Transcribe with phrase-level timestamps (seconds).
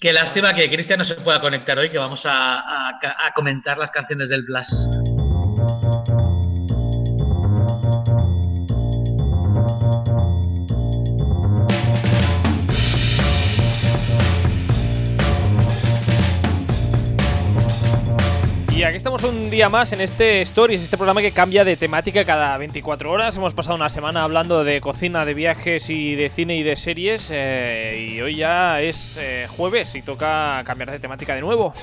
[0.00, 2.98] Qué lástima que Cristian no se pueda conectar hoy, que vamos a,
[3.34, 4.88] comentar las canciones del Blas.
[19.20, 23.10] Estamos un día más en este Stories, este programa que cambia de temática cada 24
[23.10, 23.36] horas.
[23.36, 27.28] Hemos pasado una semana hablando de cocina, de viajes y de cine y de series.
[27.30, 31.74] Eh, y hoy ya es eh, jueves y toca cambiar de temática de nuevo.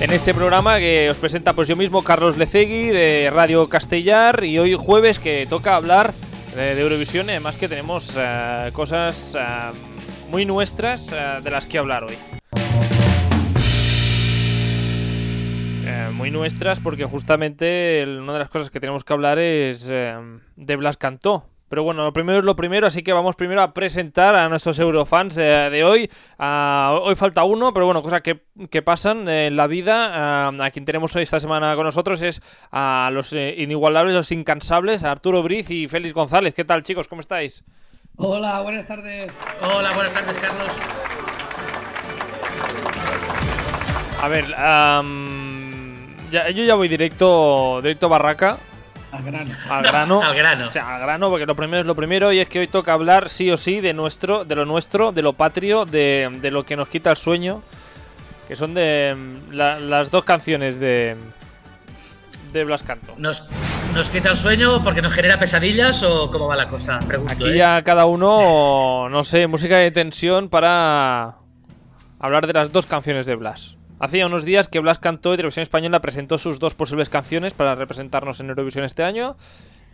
[0.00, 4.44] En este programa que os presenta pues yo mismo, Carlos Lecegui, de Radio Castellar.
[4.44, 6.14] Y hoy jueves que toca hablar
[6.54, 7.30] de, Eurovisión.
[7.30, 9.36] Además que tenemos eh, cosas
[10.30, 11.10] muy nuestras
[11.42, 12.14] de las que hablar hoy.
[16.30, 20.14] Muy nuestras porque justamente una de las cosas que tenemos que hablar es eh,
[20.56, 21.46] de Blas Cantó.
[21.68, 24.78] Pero bueno, lo primero es lo primero, así que vamos primero a presentar a nuestros
[24.78, 26.10] eurofans eh, de hoy.
[26.38, 30.48] Ah, hoy falta uno, pero bueno, cosas que, pasan en la vida.
[30.48, 34.32] Ah, a quien tenemos hoy esta semana con nosotros es a los eh, inigualables, los
[34.32, 36.54] incansables, Arturo Briz y Félix González.
[36.54, 37.06] ¿Qué tal, chicos?
[37.06, 37.64] ¿Cómo estáis?
[38.16, 39.40] Hola, buenas tardes.
[39.62, 40.72] Hola, buenas tardes, Carlos.
[44.20, 44.46] A ver,
[46.30, 48.58] yo ya voy directo, directo Barraca.
[49.10, 49.54] Al grano.
[49.70, 50.22] Al grano.
[50.22, 50.68] al grano.
[50.68, 52.92] O sea, al grano, porque lo primero es lo primero y es que hoy toca
[52.92, 56.76] hablar sí o sí de nuestro, de lo nuestro, de lo patrio, de, lo que
[56.76, 57.62] nos quita el sueño,
[58.46, 59.16] que son de
[59.50, 61.16] las dos canciones de,
[62.52, 63.14] de Blas Canto.
[63.16, 63.48] Nos,
[63.94, 67.00] ¿Nos quita el sueño porque nos genera pesadillas o cómo va la cosa?
[67.28, 67.56] Aquí ¿eh?
[67.56, 71.36] ya cada uno, no sé, música de tensión para
[72.18, 73.77] hablar de las dos canciones de Blas.
[74.00, 77.74] Hacía unos días que Blas cantó y Televisión Española presentó sus dos posibles canciones para
[77.74, 79.36] representarnos en Eurovisión este año.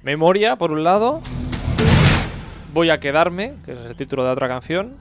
[0.03, 1.23] Memoria, por un lado.
[2.75, 4.97] Voy a quedarme, que es el título de otra canción.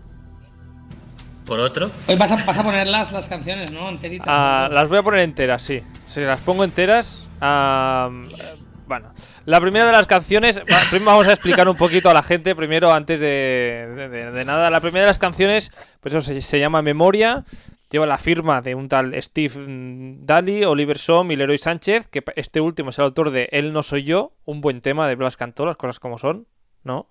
[1.45, 1.91] Por otro.
[2.07, 3.89] Hoy vas a, ponerlas las canciones, ¿no?
[3.89, 4.27] Enteritas.
[4.29, 5.81] Ah, las voy a poner enteras, sí.
[6.07, 7.25] Si las pongo enteras.
[7.41, 8.09] Ah,
[8.87, 9.11] bueno,
[9.45, 10.61] la primera de las canciones.
[10.89, 14.69] primero vamos a explicar un poquito a la gente, primero, antes de, nada.
[14.69, 17.43] La primera de las canciones, pues eso se llama Memoria
[17.93, 19.53] lleva la firma de un tal Steve
[20.21, 23.83] Daly, Oliver Som y Leroy Sánchez, que este último es el autor de Él no
[23.83, 26.47] soy yo, un buen tema de Blas Cantó, las cosas como son,
[26.83, 27.07] ¿no?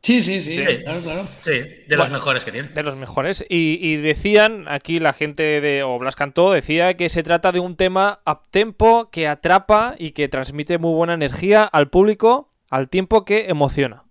[0.00, 1.24] Sí, sí, sí, claro, claro.
[1.42, 1.52] Sí,
[1.86, 2.68] de los mejores que tiene.
[2.68, 3.44] De los mejores.
[3.48, 7.76] Y, decían, aquí la gente de, o Blas Cantó decía que se trata de un
[7.76, 13.48] tema up-tempo que atrapa y que transmite muy buena energía al público al tiempo que
[13.48, 14.05] emociona.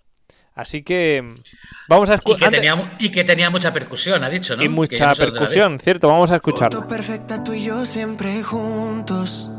[0.56, 1.22] Así que
[1.90, 2.54] vamos a escuchar.
[2.98, 4.64] Y, que tenía mucha percusión, ha dicho, ¿no?
[4.64, 6.88] Y mucha percusión, cierto, vamos a escucharlo.
[6.88, 9.52] perfecta tú y yo siempre juntos.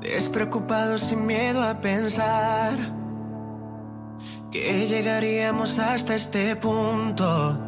[0.00, 2.78] Despreocupados sin miedo a pensar
[4.52, 7.58] que llegaríamos hasta este punto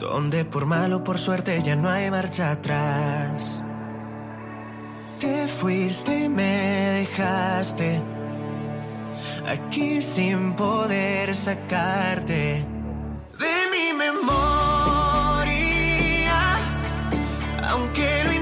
[0.00, 3.64] donde por malo o por suerte ya no hay marcha atrás.
[5.20, 8.02] Te fuiste y me dejaste
[9.46, 12.64] aquí sin poder sacarte
[13.38, 15.38] de mi memoria,
[17.68, 18.32] aunque lo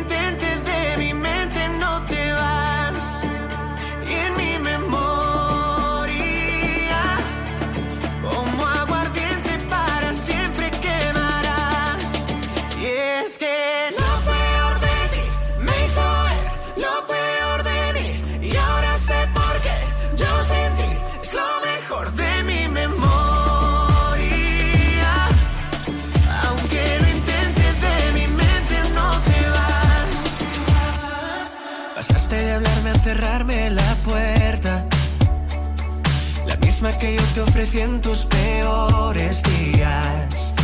[37.02, 40.54] que yo te ofrecí en tus peores días.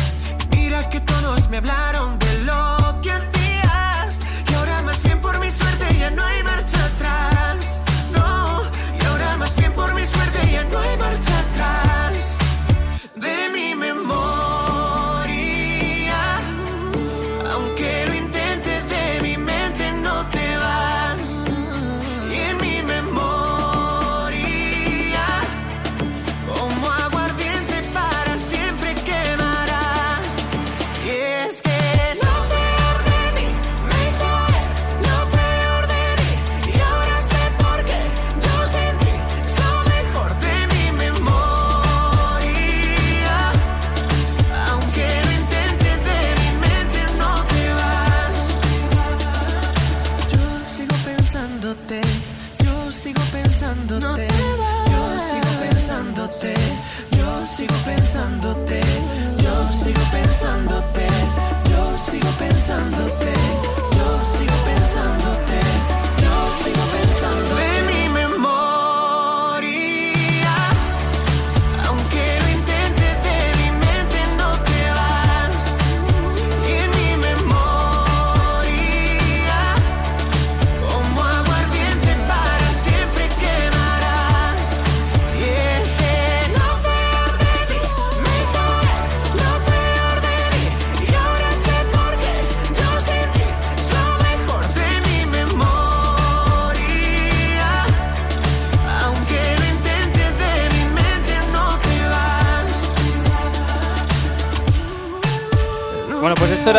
[0.51, 4.19] Mira que todos me hablaron de lo que hacías.
[4.49, 6.38] Y ahora más bien por mi suerte ya no hay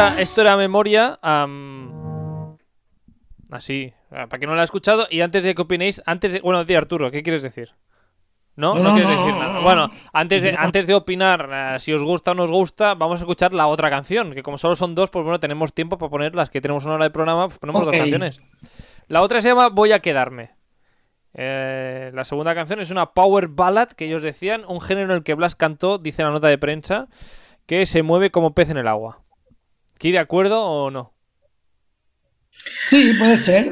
[0.01, 1.19] era, esto era memoria.
[3.51, 5.07] así, para que no lo ha escuchado.
[5.11, 6.41] Y antes de que opinéis, antes de.
[6.41, 7.75] Bueno, tío Arturo, ¿qué quieres decir?
[8.57, 8.75] ¿No?
[8.75, 9.61] No, quieres decir nada.
[9.61, 13.21] Bueno, antes de, antes de opinar eh, si os gusta o no os gusta, vamos
[13.21, 14.35] a escuchar la otra canción.
[14.35, 16.95] Que como solo son dos, pues bueno, tenemos tiempo para poner las que tenemos una
[16.95, 18.41] hora de programa, pues ponemos dos canciones.
[19.09, 20.51] La otra se llama Voy a quedarme.
[21.33, 25.23] Eh, la segunda canción es una power ballad que ellos decían, un género en el
[25.23, 27.09] que Blas cantó, dice la nota de prensa,
[27.67, 29.23] que se mueve como pez en el agua.
[30.01, 31.13] ¿Qué de acuerdo o no?
[32.87, 33.71] Sí, puede ser.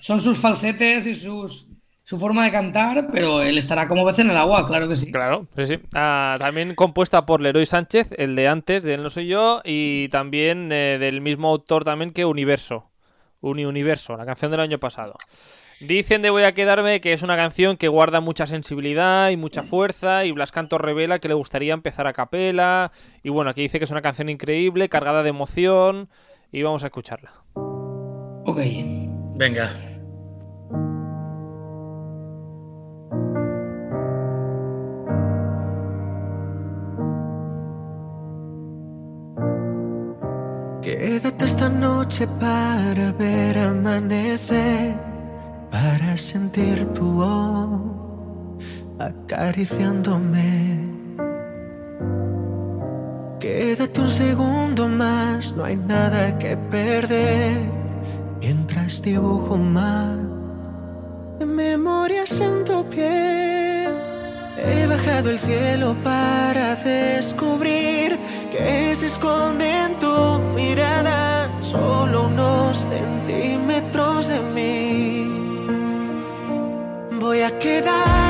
[0.00, 1.68] Son sus falsetes y sus,
[2.02, 5.12] su forma de cantar, pero él estará como pez en el agua, claro que sí.
[5.12, 5.78] Claro, sí, sí.
[5.94, 10.08] Ah, también compuesta por Leroy Sánchez, el de antes, de Él no soy yo, y
[10.08, 12.90] también eh, del mismo autor también que Universo.
[13.42, 15.14] Uni Universo, la canción del año pasado.
[15.80, 19.62] Dicen de Voy a quedarme que es una canción que guarda mucha sensibilidad y mucha
[19.62, 22.92] fuerza y Blas Canto revela que le gustaría empezar a capela
[23.22, 26.08] y bueno, aquí dice que es una canción increíble, cargada de emoción
[26.52, 27.32] y vamos a escucharla.
[27.54, 28.58] Ok.
[29.38, 29.72] Venga.
[40.82, 45.11] Quédate esta noche para ver amanecer
[45.72, 47.80] para sentir tu voz
[48.98, 50.92] acariciándome.
[53.40, 57.58] Quédate un segundo más, no hay nada que perder.
[58.38, 60.18] Mientras dibujo más
[61.38, 63.94] de memorias en tu piel.
[64.64, 68.18] He bajado el cielo para descubrir
[68.50, 74.91] que se esconde en tu mirada solo unos centímetros de mí
[77.32, 78.21] voy a quedarme,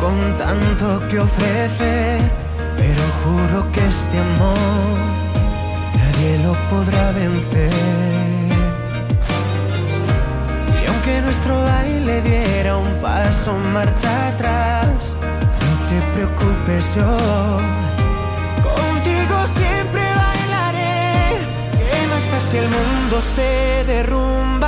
[0.00, 2.20] con tanto que ofrecer,
[2.76, 4.98] pero juro que este amor
[5.98, 7.70] nadie lo podrá vencer.
[10.82, 15.18] Y aunque nuestro baile diera un paso marcha atrás,
[15.64, 17.16] no te preocupes yo.
[18.70, 21.36] Contigo siempre bailaré,
[21.78, 24.59] que no está si el mundo se derrumba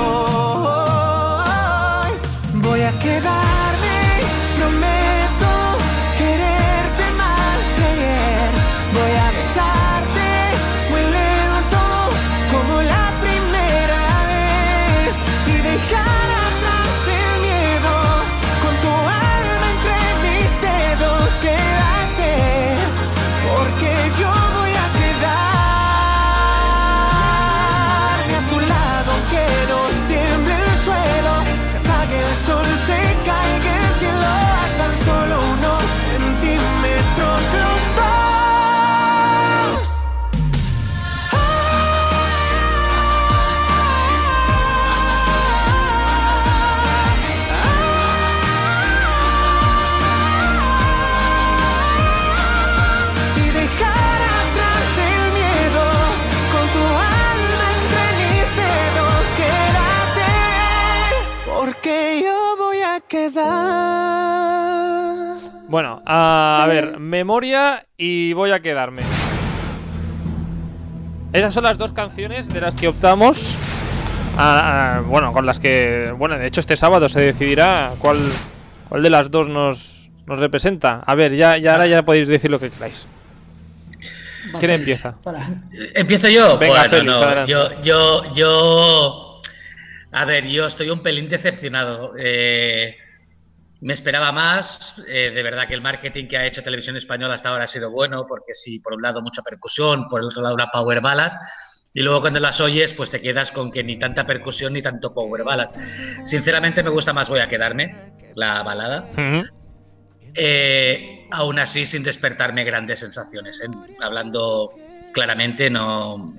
[2.62, 3.57] Voy a quedarme,
[67.28, 69.02] memoria y voy a quedarme.
[71.34, 73.54] Esas son las dos canciones de las que optamos.
[75.08, 76.10] bueno, con las que.
[76.16, 78.16] Bueno, de hecho, este sábado se decidirá cuál,
[78.88, 81.02] cuál de las dos nos, nos representa.
[81.04, 83.06] A ver, ya, ya ahora ya podéis decir lo que queráis.
[84.58, 85.16] ¿Quién empieza?
[85.94, 86.56] ¿Empiezo yo?
[86.56, 89.42] Venga, bueno, Yo, yo, yo
[90.12, 92.14] a ver, yo estoy un pelín decepcionado.
[92.18, 92.96] Eh,
[93.80, 95.02] me esperaba más.
[95.06, 97.90] Eh, de verdad que el marketing que ha hecho Televisión Española hasta ahora ha sido
[97.90, 101.32] bueno, porque sí, por un lado mucha percusión, por el otro lado una power ballad.
[101.94, 105.14] Y luego cuando las oyes, pues te quedas con que ni tanta percusión ni tanto
[105.14, 105.70] power ballad.
[106.24, 109.08] Sinceramente me gusta más Voy a quedarme, la balada.
[110.34, 113.62] Eh, aún así, sin despertarme grandes sensaciones.
[114.00, 114.74] Hablando
[115.12, 116.34] claramente, no,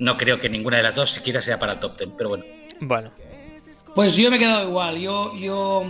[0.00, 2.44] no creo que ninguna de las dos siquiera sea para el top ten, pero bueno.
[2.80, 3.12] Bueno.
[3.94, 4.98] Pues yo me he quedado igual.
[4.98, 5.86] Yo, yo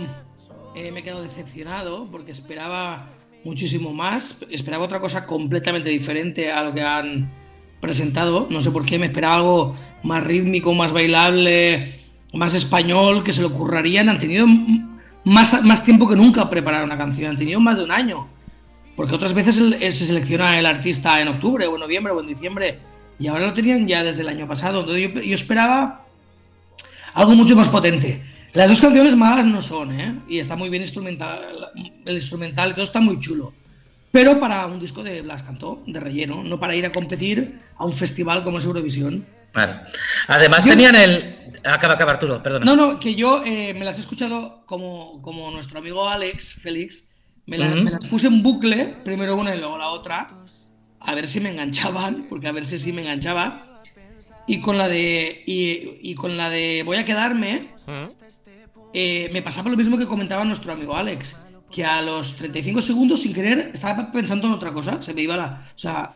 [0.75, 3.09] eh, me he quedado decepcionado porque esperaba
[3.43, 4.37] muchísimo más.
[4.49, 7.31] Esperaba otra cosa completamente diferente a lo que han
[7.79, 8.47] presentado.
[8.49, 11.99] No sé por qué, me esperaba algo más rítmico, más bailable,
[12.33, 14.09] más español, que se le ocurrarían.
[14.09, 14.47] Han tenido
[15.23, 18.27] más, más tiempo que nunca preparar una canción, han tenido más de un año.
[18.95, 22.79] Porque otras veces se selecciona el artista en octubre o en noviembre o en diciembre
[23.17, 24.81] y ahora lo tenían ya desde el año pasado.
[24.81, 26.05] Entonces yo, yo esperaba
[27.13, 28.21] algo mucho más potente.
[28.55, 30.17] Las dos canciones malas no son, ¿eh?
[30.29, 31.71] Y está muy bien instrumental,
[32.05, 33.53] el instrumental todo está muy chulo.
[34.11, 37.83] Pero para un disco de Blas Cantó, de relleno, no para ir a competir a
[37.83, 39.25] un festival como es Eurovisión.
[39.51, 39.81] Claro.
[40.29, 41.51] Además tenían el...
[41.65, 42.63] Acaba, acaba Arturo, perdón.
[42.63, 47.09] No, no, que yo eh, me las he escuchado como, como nuestro amigo Alex, Félix,
[47.45, 50.29] me, me, las puse en bucle, primero una y luego la otra,
[51.01, 53.81] a ver si me enganchaban, porque a ver si sí me enganchaba.
[54.47, 55.43] Y con la de.
[55.45, 57.69] Y, y con la de Voy a quedarme.
[58.97, 61.37] Eh, me pasaba lo mismo que comentaba nuestro amigo Alex,
[61.69, 65.35] que a los 35 segundos, sin querer, estaba pensando en otra cosa, se me iba
[65.35, 65.67] la...
[65.75, 66.13] O sea,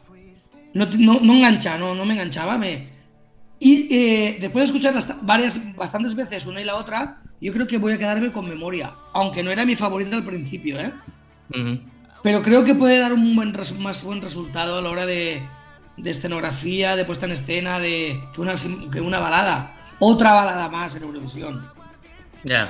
[0.73, 2.87] no, no, no engancha, no, no me enganchaba, me...
[3.59, 7.77] Y eh, después de escuchar varias, bastantes veces una y la otra, yo creo que
[7.77, 10.93] voy a quedarme con memoria, aunque no era mi favorita al principio, ¿eh?
[12.23, 15.43] Pero creo que puede dar un buen más buen resultado a la hora de,
[15.97, 18.53] de escenografía, de puesta en escena, de que una,
[18.89, 19.75] que una balada.
[19.99, 21.78] Otra balada más en Eurovisión.
[22.43, 22.69] Ya.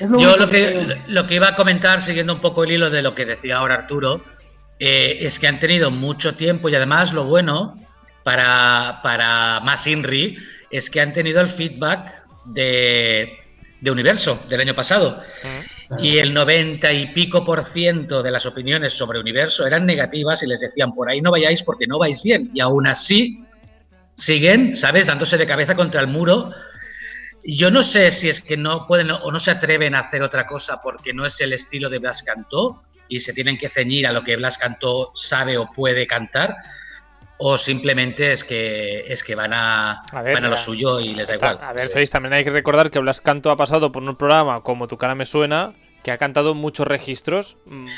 [0.00, 3.14] Yo lo que, lo que iba a comentar, siguiendo un poco el hilo de lo
[3.14, 4.22] que decía ahora Arturo,
[4.78, 7.78] eh, es que han tenido mucho tiempo y además lo bueno
[8.22, 10.36] para, para más Inri
[10.70, 13.38] es que han tenido el feedback de,
[13.80, 15.22] de Universo del año pasado.
[15.98, 20.46] Y el 90 y pico por ciento de las opiniones sobre Universo eran negativas y
[20.46, 22.50] les decían por ahí no vayáis porque no vais bien.
[22.52, 23.38] Y aún así
[24.14, 26.52] siguen, ¿sabes?, dándose de cabeza contra el muro
[27.56, 30.46] yo no sé si es que no pueden o no se atreven a hacer otra
[30.46, 34.12] cosa porque no es el estilo de Blas Cantó y se tienen que ceñir a
[34.12, 36.56] lo que Blas Cantó sabe o puede cantar
[37.38, 41.36] o simplemente es que es que van a, van a lo suyo y les da
[41.36, 41.58] igual.
[41.62, 44.60] A ver, Félix, también hay que recordar que Blas Canto ha pasado por un programa
[44.62, 47.56] como Tu cara me suena, que ha cantado muchos registros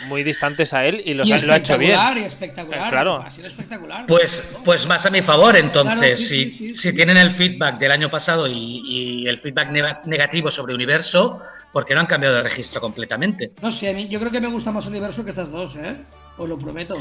[0.09, 1.99] muy distantes a él y, los, lo ha hecho bien.
[2.17, 3.17] Y espectacular, eh, claro.
[3.17, 4.07] Ha sido espectacular.
[4.07, 6.29] Pues, pues más a mi favor, entonces.
[6.29, 9.71] si, si tienen el feedback del año pasado y, el feedback
[10.07, 11.41] negativo sobre Universo,
[11.73, 13.51] ¿por qué no han cambiado de registro completamente?
[13.61, 15.95] No sé, a mí, yo creo que me gusta más Universo que estas dos, ¿eh?
[16.37, 16.97] Os lo prometo.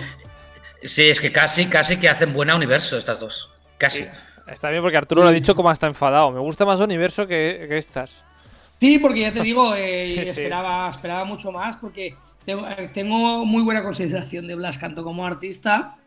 [0.83, 3.51] Sí, es que casi, casi que hacen buena Universo estas dos.
[3.77, 4.05] Casi.
[4.47, 6.31] Está bien porque Arturo lo ha dicho como está enfadado.
[6.31, 8.23] Me gusta más Universo que, que estas.
[8.79, 12.15] Sí, porque ya te digo, eh, esperaba, esperaba mucho más porque
[12.47, 15.97] eh, tengo, muy buena consideración de Blas Canto como artista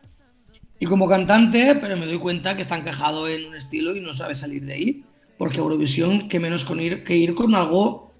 [0.79, 4.11] y como cantante, pero me doy cuenta que está encajado en un estilo y no
[4.11, 5.03] sabe salir de ahí.
[5.37, 8.11] Porque Eurovisión, que menos con ir, que ir con algo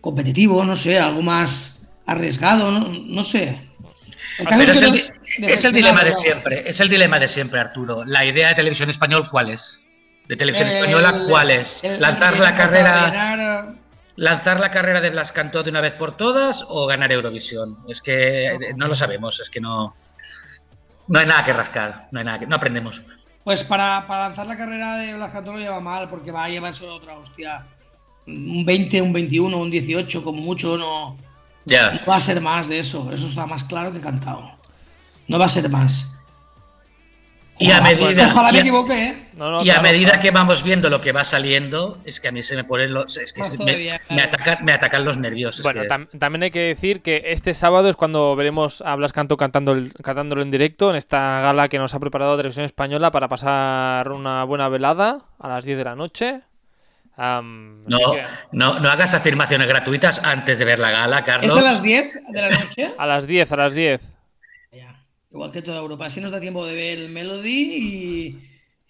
[0.00, 3.60] competitivo, no sé, algo más arriesgado, no, sé.
[4.38, 8.04] es, el, dilema de siempre, es el dilema de siempre, Arturo.
[8.04, 9.84] La idea de televisión español, ¿cuál es?
[10.26, 11.82] De televisión española, ¿cuál es?
[11.98, 13.74] Lanzar la carrera
[14.18, 17.78] lanzar la carrera de Blas Cantó de una vez por todas o ganar Eurovisión.
[17.88, 19.94] Es que eh, no lo sabemos, es que no,
[21.06, 23.00] no hay nada que rascar, no hay nada que, no aprendemos.
[23.44, 26.86] Pues para, lanzar la carrera de Blas Cantó lo lleva mal, porque va a llevarse
[26.86, 27.64] otra hostia.
[28.26, 31.16] Un 20, un 21, un 18, como mucho, no,
[31.64, 31.92] ya.
[31.92, 33.10] no va a ser más de eso.
[33.12, 34.50] Eso está más claro que cantado.
[35.28, 36.17] No va a ser más.
[37.58, 39.28] Y a medida, ojalá me equivoque, ¿eh?
[39.62, 42.56] y a medida que vamos viendo lo que va saliendo, es que a mí se
[42.56, 43.16] me ponen los.
[43.16, 43.42] Es que
[44.10, 45.62] me, atacan, los nervios.
[45.62, 45.82] Bueno,
[46.18, 50.42] también hay que decir que este sábado es cuando veremos a Blas Canto cantando cantándolo
[50.42, 54.68] en directo en esta gala que nos ha preparado Televisión Española para pasar una buena
[54.68, 56.40] velada a las 10 de la noche.
[57.16, 57.82] no,
[58.52, 61.52] no, no hagas afirmaciones gratuitas antes de ver la gala, Carlos.
[61.52, 62.90] ¿Es a las 10 de la noche?
[62.96, 64.17] a las 10, a las 10.
[65.30, 66.06] Igual que toda Europa.
[66.06, 68.38] Así nos da tiempo de ver el Melody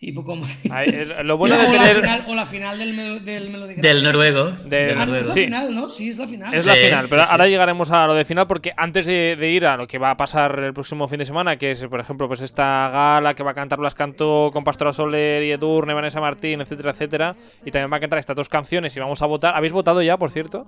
[0.00, 0.50] y, poco más.
[1.24, 1.96] lo bueno o, de tener...
[1.96, 4.52] la final, o la final del, del Melody Del noruego.
[4.52, 5.88] ah, no, es la final, ¿no?
[5.88, 6.54] Sí, es la final.
[6.54, 9.76] Es la final, pero ahora llegaremos a lo de final porque antes de, ir a
[9.76, 12.40] lo que va a pasar el próximo fin de semana, que es, por ejemplo, pues
[12.40, 16.60] esta gala que va a cantar Blas Canto con Pastora Soler y Edurne, Vanessa Martín,
[16.60, 19.56] etcétera, etcétera, y también va a cantar estas dos canciones y vamos a votar.
[19.56, 20.66] ¿Habéis votado ya, por cierto?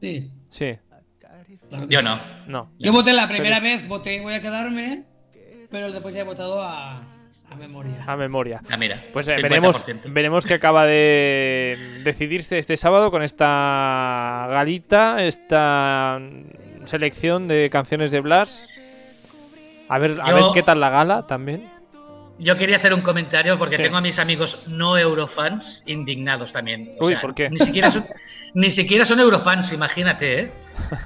[0.00, 0.30] Sí.
[0.50, 0.76] Sí.
[1.88, 2.20] Yo no.
[2.46, 2.72] No.
[2.78, 5.04] Yo voté la primera vez, voté voy a quedarme,
[5.70, 7.02] pero después ya he votado a,
[7.50, 8.04] a memoria.
[8.06, 8.62] A memoria.
[8.70, 9.02] Ah, mira.
[9.12, 16.20] Pues eh, veremos, veremos qué acaba de decidirse este sábado con esta galita, esta
[16.84, 18.68] selección de canciones de Blas.
[19.88, 21.68] A ver, a ver qué tal la gala también.
[22.38, 26.92] Yo quería hacer un comentario porque tengo a mis amigos no eurofans indignados también.
[27.00, 27.50] Uy, ¿por qué?
[27.50, 28.04] Ni siquiera son,
[28.54, 30.52] ni siquiera son eurofans, imagínate, ¿eh?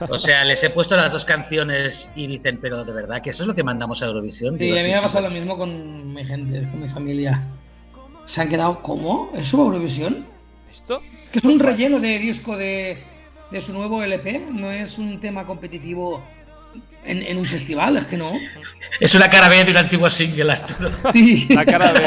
[0.09, 3.45] O sea, les he puesto las dos canciones y dicen, pero de verdad que eso
[3.45, 4.59] es lo que mandamos a Eurovisión.
[4.59, 7.43] Sí, a mí me ha pasado lo mismo con mi gente, con mi familia.
[8.27, 9.33] Se han quedado, ¿cómo?
[9.35, 10.27] ¿Es su Eurovisión?
[10.71, 11.01] ¿Esto?
[11.31, 13.03] Que es un relleno de disco de,
[13.51, 16.23] de su nuevo LP, no es un tema competitivo
[17.05, 18.33] en, un festival, es que no.
[19.01, 20.91] Es una cara B de un antiguo single, Arturo.
[21.51, 22.01] La cara B,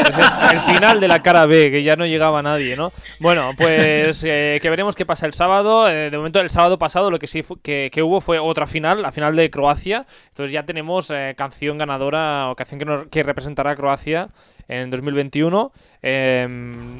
[0.53, 2.93] el, final de la cara B, que ya no llegaba nadie, ¿no?
[3.19, 5.89] Bueno, pues eh, que veremos qué pasa el sábado.
[5.89, 9.11] Eh, de momento, el sábado pasado lo que sí que, hubo fue otra final, la
[9.11, 10.05] final de Croacia.
[10.29, 14.29] Entonces ya tenemos eh, canción ganadora o canción que, que representará a Croacia
[14.69, 15.73] en 2021.
[16.01, 16.97] Em,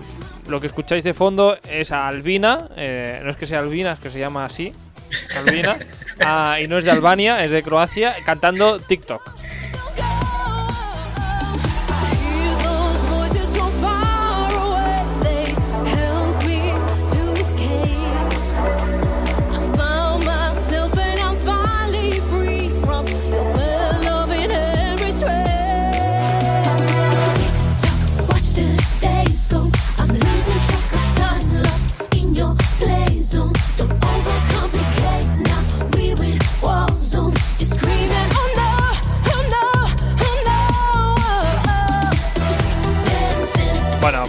[0.49, 4.09] lo que escucháis de fondo es a Albina, no es que sea Albina, es que
[4.09, 4.73] se llama así.
[5.35, 5.77] Albina,
[6.23, 9.21] ah, y no es de Albania, es de Croacia, cantando TikTok.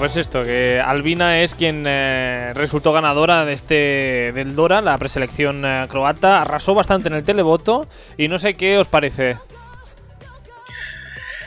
[0.06, 5.64] Pues esto, que Albina es quien eh, resultó ganadora de este del Dora, la preselección
[5.64, 7.84] eh, croata, arrasó bastante en el televoto
[8.16, 9.36] y no sé qué os parece.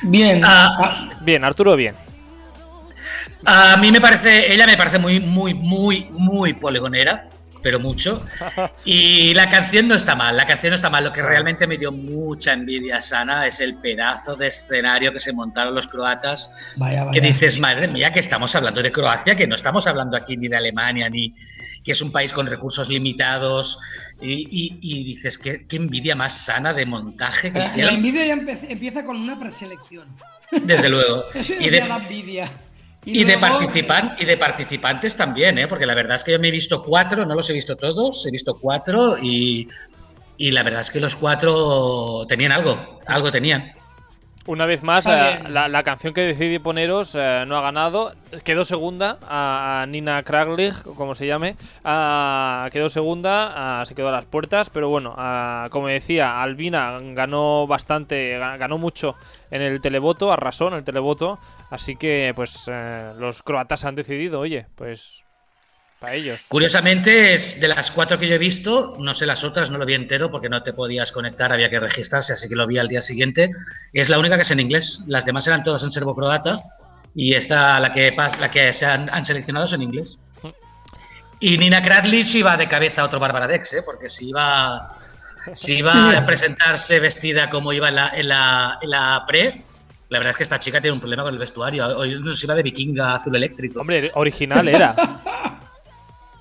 [0.01, 0.41] Bien.
[0.43, 1.95] Ah, bien, Arturo, bien.
[3.45, 7.28] A mí me parece, ella me parece muy, muy, muy, muy poligonera
[7.61, 8.25] pero mucho.
[8.85, 11.03] Y la canción no está mal, la canción no está mal.
[11.03, 15.33] Lo que realmente me dio mucha envidia sana es el pedazo de escenario que se
[15.33, 16.53] montaron los croatas.
[17.11, 20.47] Que dices, madre mía, que estamos hablando de Croacia, que no estamos hablando aquí ni
[20.47, 21.33] de Alemania, ni
[21.83, 23.79] que es un país con recursos limitados.
[24.21, 27.51] Y, dices, ¿qué, envidia más sana de montaje.
[27.51, 30.07] Que la, envidia ya empieza con una preselección.
[30.51, 31.25] Desde luego.
[31.33, 32.49] Eso y de, envidia.
[33.05, 35.67] Y, de, participan y de participantes también, ¿eh?
[35.67, 38.25] porque la verdad es que yo me he visto cuatro, no los he visto todos,
[38.25, 39.67] he visto cuatro y,
[40.38, 43.73] y la verdad es que los cuatro tenían algo, algo tenían.
[44.45, 48.13] Una vez más, eh, la, canción que decidí poneros eh, no ha ganado.
[48.43, 51.56] Quedó segunda a, Nina Kraglich, como se llame.
[52.71, 54.69] quedó segunda, se quedó a las puertas.
[54.69, 55.15] Pero bueno,
[55.69, 59.15] como decía, Albina ganó bastante, ganó mucho
[59.52, 61.39] en el televoto, arrasó en el televoto.
[61.69, 65.23] Así que, pues, eh, los croatas han decidido, oye, pues
[65.99, 66.41] para ellos.
[66.47, 69.85] Curiosamente, es de las cuatro que yo he visto, no sé las otras, no lo
[69.85, 72.88] vi entero porque no te podías conectar, había que registrarse, así que lo vi al
[72.88, 73.51] día siguiente.
[73.93, 75.01] Es la única que es en inglés.
[75.07, 76.62] Las demás eran todas en serbo-croata
[77.15, 80.21] y esta, la que, la que se han, seleccionado es en inglés.
[81.41, 83.83] Y Nina Kratlich iba de cabeza a otro Bárbara Dex, ¿eh?
[83.83, 84.89] porque si iba,
[85.51, 89.63] si iba a presentarse vestida como iba en la, en la, en la pre,
[90.09, 91.85] la verdad es que esta chica tiene un problema con el vestuario.
[91.97, 93.81] Hoy nos iba de vikinga azul eléctrico.
[93.81, 94.95] Hombre, original era.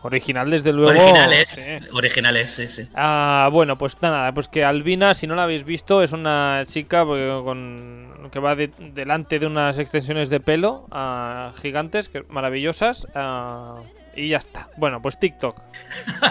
[0.02, 0.90] Original, desde luego.
[0.90, 1.60] Originales,
[1.92, 2.88] originales, sí, sí.
[2.94, 7.04] Ah, bueno, pues nada, pues que Albina, si no la habéis visto, es una chica
[7.04, 13.08] pues, con, que va delante de unas extensiones de pelo ah, gigantes, que, maravillosas.
[13.14, 13.76] Ah,
[14.14, 14.68] y ya está.
[14.76, 15.56] Bueno, pues TikTok.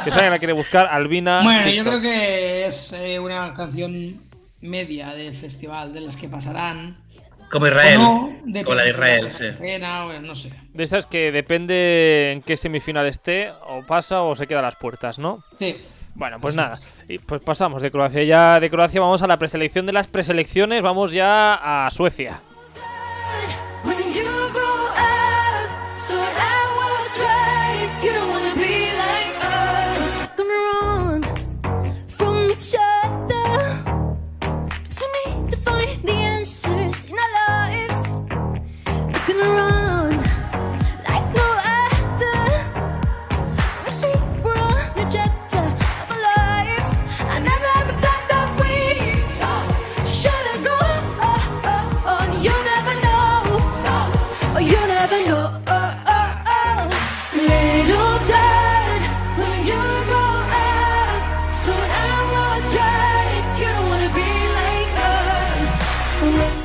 [0.04, 1.42] Que si alguien la quiere buscar, Albina.
[1.44, 4.22] Bueno, yo creo que es eh, una canción
[4.62, 6.98] media del festival, de las que pasarán.
[7.50, 8.00] Como Israel.
[8.64, 9.46] como la de Israel, sí.
[10.22, 10.52] no sé.
[10.74, 14.76] De esas que depende en qué semifinal esté, o pasa o se queda a las
[14.76, 15.44] puertas, ¿no?
[15.58, 15.76] Sí.
[16.16, 16.76] Bueno, pues nada.
[17.08, 18.24] Y pues pasamos de Croacia.
[18.24, 20.82] Ya de Croacia vamos a la preselección de las preselecciones.
[20.82, 22.42] Vamos ya a Suecia.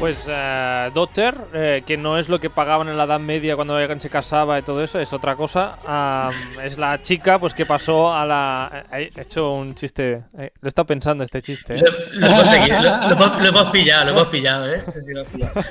[0.03, 3.77] Pues uh, Daughter, eh, que no es lo que pagaban en la Edad Media cuando
[3.77, 5.79] alguien se casaba y todo eso, es otra cosa.
[5.87, 8.85] Um, es la chica pues que pasó a la...
[8.93, 11.77] Eh, he hecho un chiste, eh, lo he estado pensando este chiste.
[11.77, 11.83] ¿eh?
[12.15, 14.83] Lo, lo, hemos seguido, lo, lo, hemos pillado, lo hemos pillado, ¿eh?
[14.89, 15.53] Sí, sí, lo pillado.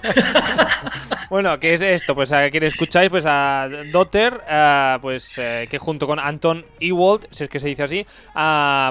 [1.29, 2.15] bueno, ¿qué es esto?
[2.15, 7.43] Pues a quien escucháis, pues a Daughter, uh, pues que junto con Anton Ewald, si
[7.43, 8.05] es que se dice así,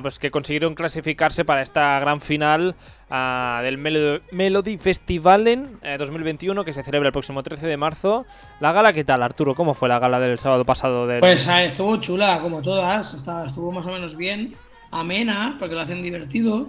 [0.02, 2.74] pues que consiguieron clasificarse para esta gran final
[3.10, 8.26] uh, del Melody, Melody Festivalen eh, 2021 que se celebra el próximo 13 de marzo.
[8.60, 9.54] ¿La gala qué tal, Arturo?
[9.54, 11.06] ¿Cómo fue la gala del sábado pasado?
[11.06, 11.20] Del...
[11.20, 13.14] Pues uh, estuvo chula, como todas.
[13.14, 14.54] Está, estuvo más o menos bien.
[14.90, 16.68] Amena, porque lo hacen divertido.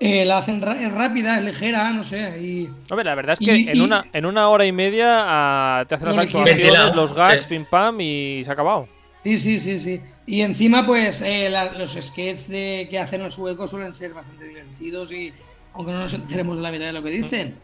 [0.00, 2.38] Eh, la hacen es rápida, es ligera, no sé.
[2.42, 5.80] Y, ver, la verdad es que y, en, y, una, en una hora y media
[5.82, 7.48] uh, te hacen las actuaciones, los gags, sí.
[7.48, 8.88] pim pam y se ha acabado.
[9.22, 10.00] Sí, sí, sí, sí.
[10.26, 14.44] Y encima, pues, eh, la, los sketches de, que hacen los huecos suelen ser bastante
[14.44, 15.32] divertidos y,
[15.74, 17.56] aunque no nos enteremos de la mitad de lo que dicen.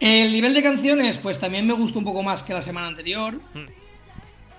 [0.00, 3.40] El nivel de canciones, pues también me gustó un poco más que la semana anterior.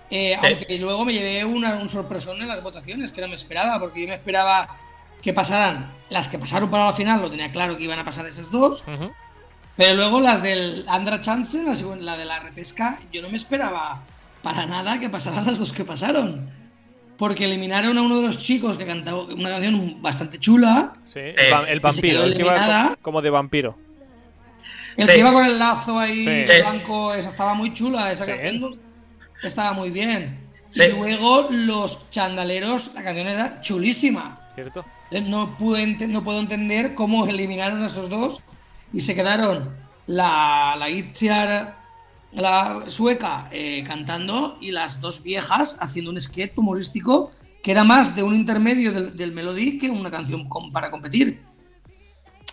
[0.09, 3.79] Eh, aunque luego me llevé una, un sorpresón en las votaciones, que no me esperaba,
[3.79, 4.77] porque yo me esperaba
[5.21, 8.25] que pasaran las que pasaron para la final, lo tenía claro que iban a pasar
[8.27, 8.83] esas dos.
[8.87, 9.11] Uh -huh.
[9.75, 14.03] Pero luego las del Andra Chance, la, la de la repesca, yo no me esperaba
[14.41, 16.49] para nada que pasaran las dos que pasaron.
[17.17, 20.93] Porque eliminaron a uno de los chicos que cantaba una canción bastante chula.
[21.05, 23.77] Sí, el, va el vampiro, el que iba como de vampiro.
[24.97, 25.11] El sí.
[25.13, 26.53] que iba con el lazo ahí sí.
[26.61, 28.31] blanco, esa estaba muy chula, esa sí.
[28.31, 28.79] canción
[29.43, 30.45] estaba muy bien.
[30.73, 34.35] Y luego los chandaleros, la canción era chulísima.
[34.55, 34.85] ¿Cierto?
[35.11, 38.41] No, pude no puedo entender cómo eliminaron a esos dos
[38.91, 39.69] y se quedaron
[40.07, 41.84] la, la Itziar
[42.35, 47.31] la sueca eh, cantando y las dos viejas haciendo un sketch humorístico
[47.63, 51.41] que era más de un intermedio del, del melodí que una canción con, para competir.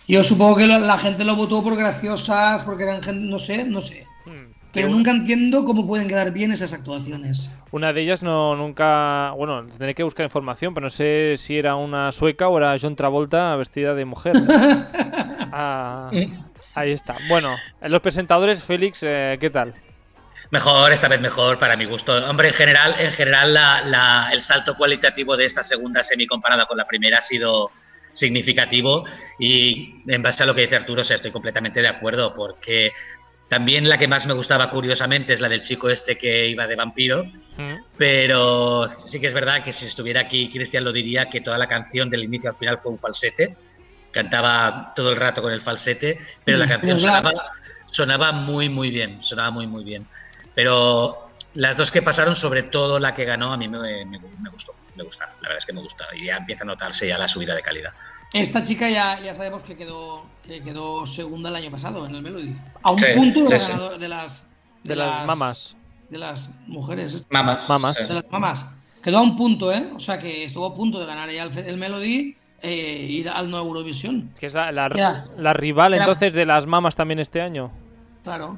[0.07, 3.65] Yo supongo que la, la, gente lo votó por graciosas, porque eran gente, no sé,
[3.65, 4.07] no sé.
[4.25, 4.51] Hmm.
[4.71, 7.55] Pero nunca entiendo cómo pueden quedar bien esas actuaciones.
[7.71, 11.75] Una de ellas no nunca, bueno, tendré que buscar información, pero no sé si era
[11.75, 14.35] una sueca o era John Travolta vestida de mujer.
[15.51, 16.09] ah,
[16.75, 17.17] Ahí está.
[17.27, 19.73] Bueno, los presentadores, Félix, eh, ¿qué tal?
[20.49, 22.13] Mejor, esta vez mejor para mi gusto.
[22.29, 26.65] Hombre, en general, en general la, la, el salto cualitativo de esta segunda semi comparada
[26.65, 27.71] con la primera ha sido
[28.11, 29.03] significativo
[29.39, 32.91] y en base a lo que dice Arturo, o sea, estoy completamente de acuerdo porque
[33.47, 36.75] también la que más me gustaba curiosamente es la del chico este que iba de
[36.75, 37.75] vampiro, mm.
[37.97, 41.67] pero sí que es verdad que si estuviera aquí Cristian lo diría que toda la
[41.67, 43.55] canción del inicio al final fue un falsete
[44.13, 47.31] cantaba todo el rato con el falsete, pero la canción sonaba,
[47.87, 50.07] sonaba, muy, muy bien, sonaba muy, muy bien.
[50.55, 54.49] Pero las dos que pasaron, sobre todo la que ganó, a mí me, me, me
[54.49, 57.17] gustó, me gusta, la verdad es que me gusta, y ya empieza a notarse ya
[57.17, 57.91] la subida de calidad.
[58.31, 62.21] Esta chica ya, ya sabemos que quedó, que quedó segunda el año pasado en el
[62.21, 62.55] Melody.
[62.81, 63.99] A un sí, punto de, sí, sí.
[63.99, 64.49] de, las,
[64.83, 65.75] de, de las, las mamas.
[66.09, 67.25] De las mujeres.
[67.29, 67.67] Mamas.
[67.69, 68.07] Mamas.
[68.07, 68.71] De las mamas.
[69.03, 69.91] Quedó a un punto, ¿eh?
[69.95, 73.51] O sea que estuvo a punto de ganar ya el, el Melody eh, ir al
[73.51, 74.31] nuevo Eurovisión.
[74.39, 75.25] Que es la, la, yeah.
[75.37, 77.71] la rival entonces de las mamas también este año.
[78.23, 78.57] Claro.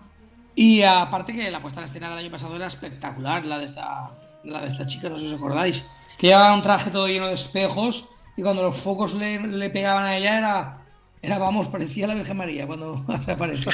[0.53, 4.11] Y aparte que la puesta en escena del año pasado era espectacular, la de esta,
[4.43, 5.89] la de esta chica, no sé si os acordáis.
[6.19, 10.05] Que llevaba un traje todo lleno de espejos y cuando los focos le, le pegaban
[10.05, 10.77] a ella era,
[11.21, 13.71] era, vamos, parecía la Virgen María cuando apareció.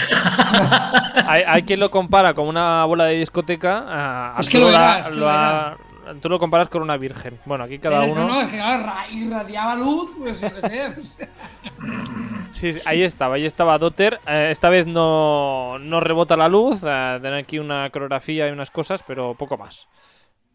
[1.28, 4.34] hay, hay, quien lo compara con una bola de discoteca.
[4.38, 5.78] Uh, es que lo era, es que lo era
[6.20, 7.40] tú lo comparas con una virgen.
[7.46, 8.28] Bueno, aquí cada eh, uno.
[8.28, 10.92] No, no, es que claro, irradiaba luz, pues yo qué sé.
[10.94, 11.18] Pues...
[12.52, 14.20] sí, sí, ahí estaba, ahí estaba Dotter.
[14.28, 16.82] Eh, esta vez no, no rebota la luz.
[16.84, 19.88] Eh, tiene aquí una coreografía y unas cosas, pero poco más.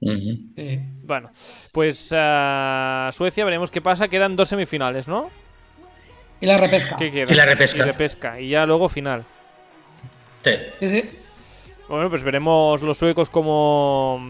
[0.00, 0.54] Uh -huh.
[0.56, 0.80] sí.
[1.04, 1.30] Bueno,
[1.72, 4.08] pues uh, Suecia, veremos qué pasa.
[4.08, 5.30] Quedan dos semifinales, ¿no?
[6.40, 6.96] Y la repesca.
[6.96, 7.32] ¿Qué queda?
[7.32, 7.78] Y la repesca.
[7.78, 8.40] Y repesca.
[8.40, 9.24] Y ya luego final.
[10.42, 10.52] Sí.
[10.80, 11.10] Sí, sí.
[11.88, 14.20] Bueno, pues veremos los suecos como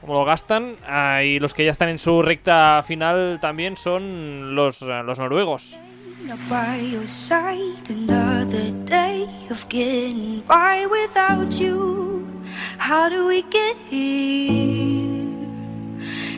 [0.00, 0.76] como lo gastan.
[0.88, 5.18] Uh, y los que ya están en su recta final también son los, uh, los
[5.18, 5.78] noruegos.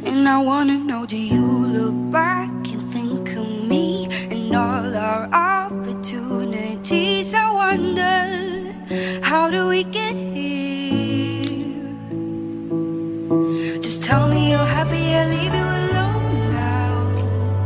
[0.05, 5.29] And I wanna know, do you look back and think of me and all our
[5.33, 7.35] opportunities?
[7.35, 8.75] I wonder,
[9.22, 10.92] how do we get here?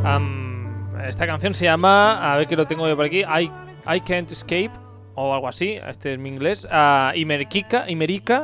[0.05, 0.67] Um,
[1.07, 3.51] esta canción se llama, a ver que lo tengo yo por aquí, I,
[3.87, 4.71] I Can't Escape
[5.15, 6.67] o algo así, este es mi inglés.
[6.71, 7.87] Uh, Imerica,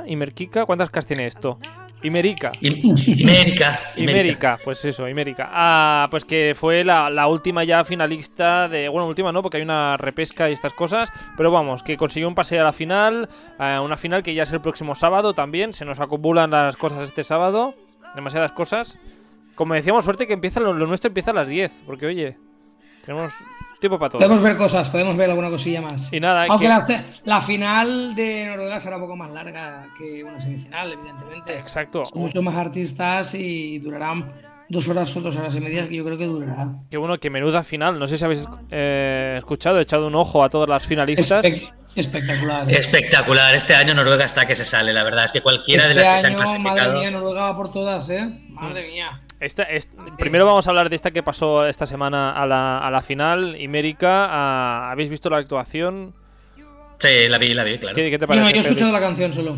[0.07, 1.59] Imerkika, ¿cuántas Ks tiene esto?
[2.03, 2.51] Imérica.
[2.61, 3.93] Imérica.
[3.97, 5.49] Imérica, pues eso, Imérica.
[5.53, 8.89] Ah, pues que fue la, última ya finalista de.
[8.89, 11.11] Bueno, última no, porque hay una repesca y estas cosas.
[11.37, 13.29] Pero vamos, que consiguió un pase a la final.
[13.59, 15.73] una final que ya es el próximo sábado también.
[15.73, 17.75] Se nos acumulan las cosas este sábado.
[18.15, 18.99] Demasiadas cosas.
[19.55, 21.83] Como decíamos, suerte que empieza lo, lo nuestro empieza a las 10.
[21.87, 22.37] Porque oye,
[23.05, 23.33] tenemos
[23.89, 26.13] Podemos ver cosas, podemos ver alguna cosilla más.
[26.13, 26.69] Y nada, Aunque
[27.25, 31.59] la, final de Noruega será un poco más larga que una semifinal, evidentemente.
[31.59, 32.05] Exacto.
[32.07, 34.33] Son muchos más artistas y durarán
[34.69, 36.73] dos horas o dos horas y media, que yo creo que durará.
[36.91, 37.99] Qué bueno, que menuda final.
[37.99, 41.45] No sé si habéis eh, escuchado, echado un ojo a todas las finalistas.
[41.95, 42.71] espectacular.
[42.71, 43.55] Espectacular.
[43.55, 45.25] Este año Noruega está que se sale, la verdad.
[45.25, 46.77] Es que cualquiera de las que se han clasificado.
[46.77, 48.27] Madre mía, Noruega va por todas, ¿eh?
[48.49, 49.21] Madre mía.
[49.43, 49.67] Esta,
[50.19, 53.61] primero vamos a hablar de esta que pasó esta semana a la, a la final,
[53.61, 54.89] Imérica.
[54.89, 56.15] ¿Habéis visto la actuación?
[56.99, 57.97] Sí, la vi, la vi, claro.
[57.97, 58.45] ¿Qué, te parece?
[58.45, 59.57] No, yo he escuchado la canción solo.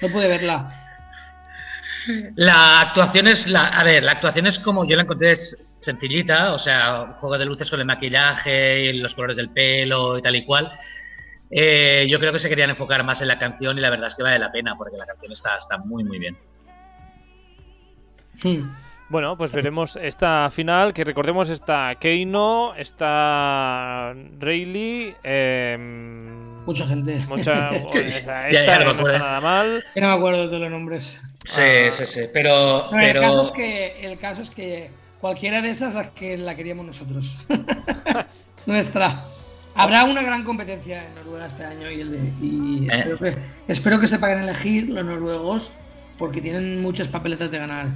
[0.00, 0.80] No pude verla.
[2.36, 6.54] La actuación es la, a ver, la actuación es como yo la encontré es sencillita,
[6.54, 10.22] o sea, un juego de luces con el maquillaje y los colores del pelo y
[10.22, 10.72] tal y cual.
[11.50, 14.14] Eh, yo creo que se querían enfocar más en la canción y la verdad es
[14.14, 16.38] que vale la pena porque la canción está, está muy muy bien.
[18.42, 18.70] Hmm.
[19.10, 27.16] Bueno, pues veremos esta final, que recordemos está Keino, está Rayleigh, em, mucha gente.
[27.26, 28.44] Mucha, esta,
[28.84, 29.84] no, está nada mal.
[29.96, 31.20] no me acuerdo de los nombres.
[31.44, 31.90] Sí, ah.
[31.90, 36.10] sí, sí, pero, El, caso es que, el caso es que cualquiera de esas la
[36.10, 37.46] que la queríamos nosotros.
[38.66, 39.24] Nuestra.
[39.74, 42.88] Habrá una gran competencia en Noruega este año y, el y eh.
[42.92, 45.72] espero, que, espero que se paguen elegir los noruegos
[46.18, 47.86] porque tienen muchas papeletas de ganar.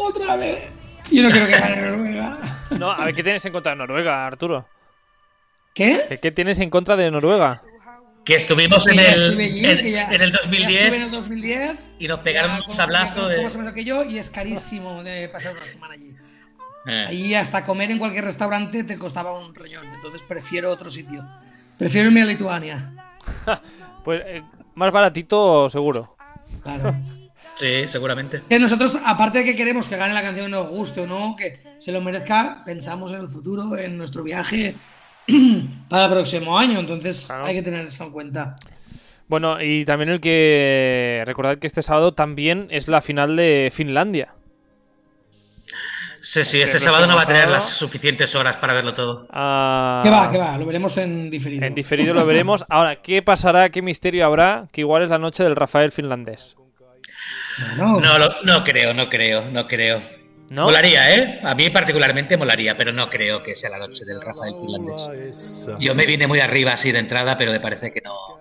[0.00, 0.70] ¡Otra vez!
[1.10, 2.38] Yo no quiero que gane Noruega.
[2.78, 4.66] No, a ver, ¿qué tienes en contra de Noruega, Arturo?
[5.74, 6.18] ¿Qué?
[6.20, 7.62] ¿Qué tienes en contra de Noruega?
[8.24, 13.28] Que estuvimos en el, en, el 2010, en el 2010 y nos pegaron un sablazo
[13.28, 13.42] de...
[13.42, 16.14] Más o menos que yo y es carísimo de pasar una semana allí.
[16.86, 17.06] Eh.
[17.08, 21.24] Allí hasta comer en cualquier restaurante te costaba un riñón, entonces prefiero otro sitio.
[21.78, 22.92] Prefiero irme a Lituania.
[24.04, 24.42] pues eh,
[24.74, 26.16] más baratito seguro.
[26.62, 26.94] Claro.
[27.60, 28.40] Sí, seguramente.
[28.48, 31.60] Que nosotros, aparte de que queremos que gane la canción, nos guste o no, que
[31.76, 34.74] se lo merezca, pensamos en el futuro, en nuestro viaje
[35.90, 36.80] para el próximo año.
[36.80, 38.56] Entonces hay que tener esto en cuenta.
[39.28, 44.32] Bueno, y también el que recordad que este sábado también es la final de Finlandia.
[46.22, 49.26] Sí, sí, este sábado no va a tener las suficientes horas para verlo todo.
[49.30, 50.56] Ah, ¿Qué va, qué va?
[50.56, 51.66] Lo veremos en diferido.
[51.66, 52.64] En diferido lo veremos.
[52.70, 53.68] Ahora, ¿qué pasará?
[53.68, 54.68] ¿Qué misterio habrá?
[54.72, 56.56] Que igual es la noche del Rafael finlandés.
[57.76, 60.00] No, no creo, no creo, no creo.
[60.50, 61.40] Molaría, ¿eh?
[61.44, 65.70] A mí particularmente molaría, pero no creo que sea la noche del Rafael finlandés.
[65.78, 68.40] Yo me vine muy arriba así de entrada, pero me parece que no,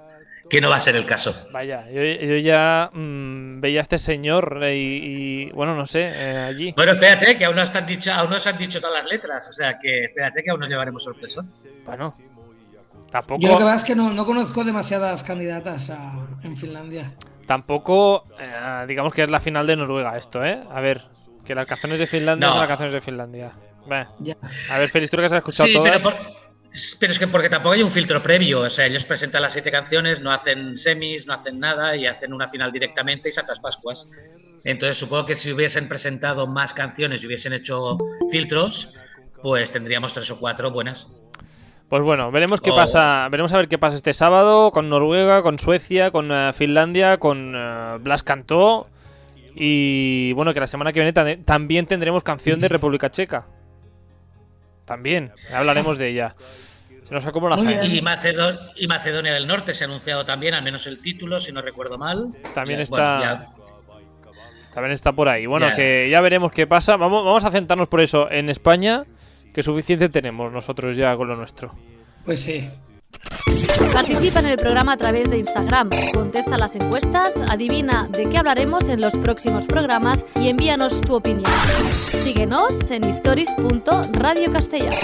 [0.50, 1.36] que no va a ser el caso.
[1.54, 6.74] Vaya, yo, ya mm, veía a este señor y, bueno, no sé, eh, allí.
[6.76, 9.48] Bueno, espérate, que aún no, están dicho, aún no se han dicho todas las letras,
[9.48, 11.46] o sea que espérate que aún nos llevaremos sorpresa.
[11.86, 12.16] Bueno,
[13.12, 13.40] tampoco.
[13.40, 15.92] Yo lo que pasa es que no, conozco demasiadas candidatas
[16.42, 17.14] en Finlandia.
[17.50, 20.62] Tampoco, eh, digamos que es la final de Noruega esto, ¿eh?
[20.70, 21.08] A ver,
[21.44, 23.54] que las canciones de Finlandia son las canciones de Finlandia.
[24.70, 26.00] A ver, Félix, tú que has escuchado sí, Pero,
[27.00, 28.60] pero, es que porque tampoco hay un filtro previo.
[28.60, 32.34] O sea, ellos presentan las siete canciones, no hacen semis, no hacen nada y hacen
[32.34, 34.08] una final directamente y Santas Pascuas.
[34.64, 37.98] Entonces supongo que si hubiesen presentado más canciones y hubiesen hecho
[38.30, 38.94] filtros,
[39.42, 41.08] pues tendríamos tres o cuatro buenas.
[41.90, 42.76] Pues bueno, veremos qué oh.
[42.76, 43.28] pasa.
[43.30, 47.56] Veremos a ver qué pasa este sábado con Noruega, con Suecia, con eh, Finlandia, con
[47.56, 48.88] uh, Blas Cantó.
[49.56, 53.48] Y bueno, que la semana que viene también tendremos canción de República Checa.
[54.86, 56.36] También, hablaremos de ella.
[57.04, 60.86] Se nos acumula la y, y Macedonia del Norte se ha anunciado también, al menos
[60.86, 62.30] el título, si no recuerdo mal.
[62.54, 63.50] También está.
[64.74, 65.48] También está por ahí.
[65.48, 66.98] Bueno, que ya veremos qué pasa.
[66.98, 69.06] Vamos, vamos a centrarnos por eso en España
[69.54, 71.72] que suficiente tenemos nosotros ya con lo nuestro.
[72.26, 72.70] Pues sí.
[73.94, 78.88] Participa en el programa a través de Instagram, contesta las encuestas, adivina de qué hablaremos
[78.88, 81.52] en los próximos programas y envíanos tu opinión.
[81.82, 84.96] Síguenos en stories.radiocastellano.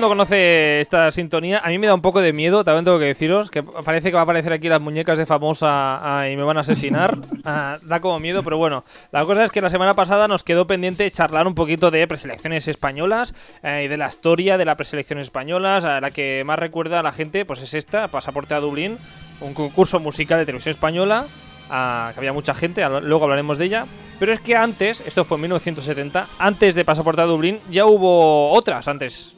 [0.00, 1.58] mundo conoce esta sintonía.
[1.58, 4.14] A mí me da un poco de miedo, también tengo que deciros, que parece que
[4.14, 7.18] va a aparecer aquí las muñecas de famosa y me van a asesinar.
[7.42, 8.84] Ah, da como miedo, pero bueno.
[9.12, 12.68] La cosa es que la semana pasada nos quedó pendiente charlar un poquito de preselecciones
[12.68, 15.84] españolas eh, y de la historia de las preselecciones españolas.
[15.84, 18.98] la que más recuerda a la gente pues es esta, Pasaporte a Dublín,
[19.40, 21.24] un concurso musical de televisión española
[21.68, 23.86] que había mucha gente, luego hablaremos de ella.
[24.18, 28.52] Pero es que antes, esto fue en 1970, antes de Pasaporte a Dublín, ya hubo
[28.52, 29.34] otras antes.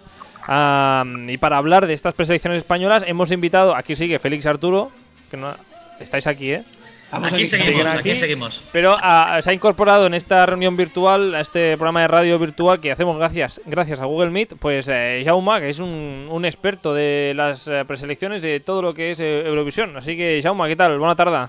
[0.46, 4.90] Y para hablar de estas preselecciones españolas, hemos invitado, aquí sigue Félix Arturo,
[5.30, 5.54] que no
[6.00, 6.64] estáis aquí, ¿eh?
[7.12, 8.14] aquí, seguimos, aquí.
[8.14, 8.62] seguimos.
[8.72, 8.96] Pero
[9.40, 13.16] se ha incorporado en esta reunión virtual, a este programa de radio virtual que hacemos
[13.18, 17.68] gracias, gracias a Google Meet, pues eh, Jauma, que es un, un, experto de las
[17.68, 19.96] eh, preselecciones de todo lo que es eh, Eurovisión.
[19.96, 20.98] Así que, Jauma, ¿qué tal?
[20.98, 21.48] Buena tarde.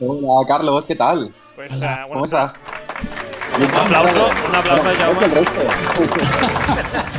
[0.00, 1.32] Hola, Carlos, ¿qué tal?
[1.54, 2.60] Pues, uh, bueno, ¿Cómo estás?
[3.56, 5.60] Un aplauso, un aplauso bueno, a el resto.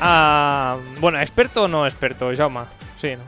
[0.00, 2.66] ah, bueno, ¿experto o no experto, Jauma?
[2.96, 3.22] Sí, ¿no?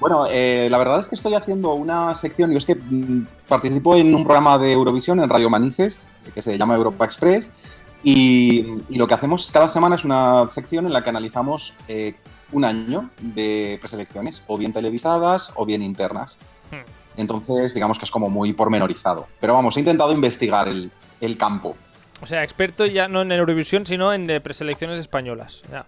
[0.00, 3.94] Bueno, eh, la verdad es que estoy haciendo una sección, yo es que mm, participo
[3.94, 7.54] en un programa de Eurovisión en Radio Manises, que se llama Europa Express,
[8.02, 12.16] y, y lo que hacemos cada semana es una sección en la que analizamos eh,
[12.50, 16.38] un año de preselecciones, o bien televisadas o bien internas.
[16.72, 16.84] Hmm.
[17.16, 19.28] Entonces, digamos que es como muy pormenorizado.
[19.40, 21.76] Pero vamos, he intentado investigar el, el campo.
[22.22, 25.62] O sea, experto ya no en Eurovisión, sino en preselecciones españolas.
[25.70, 25.84] Ya.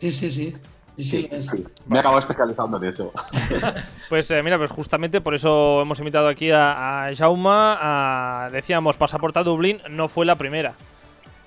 [0.00, 0.56] Sí, sí, sí.
[0.96, 3.12] Sí, sí, Me he acabado especializando en eso.
[4.08, 7.78] pues eh, mira, pues justamente por eso hemos invitado aquí a, a Jauma.
[7.80, 10.74] A, decíamos, Pasaporte a Dublín no fue la primera.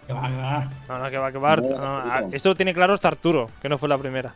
[0.07, 0.69] Que va, que va.
[0.87, 2.23] No, no, que va, que va.
[2.31, 4.33] esto lo tiene claro hasta Arturo, que no fue la primera.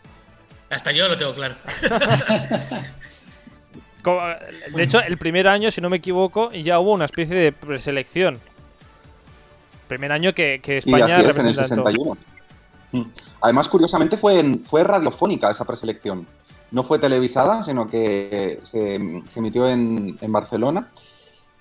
[0.70, 1.56] Hasta yo lo tengo claro.
[4.76, 8.40] De hecho, el primer año, si no me equivoco, ya hubo una especie de preselección.
[9.88, 11.00] Primer año que, que España.
[11.00, 12.18] Y así es, en el 61.
[12.92, 13.02] Mm.
[13.42, 16.26] Además, curiosamente, fue, fue radiofónica esa preselección.
[16.72, 20.92] No fue televisada, sino que se, emitió en, Barcelona,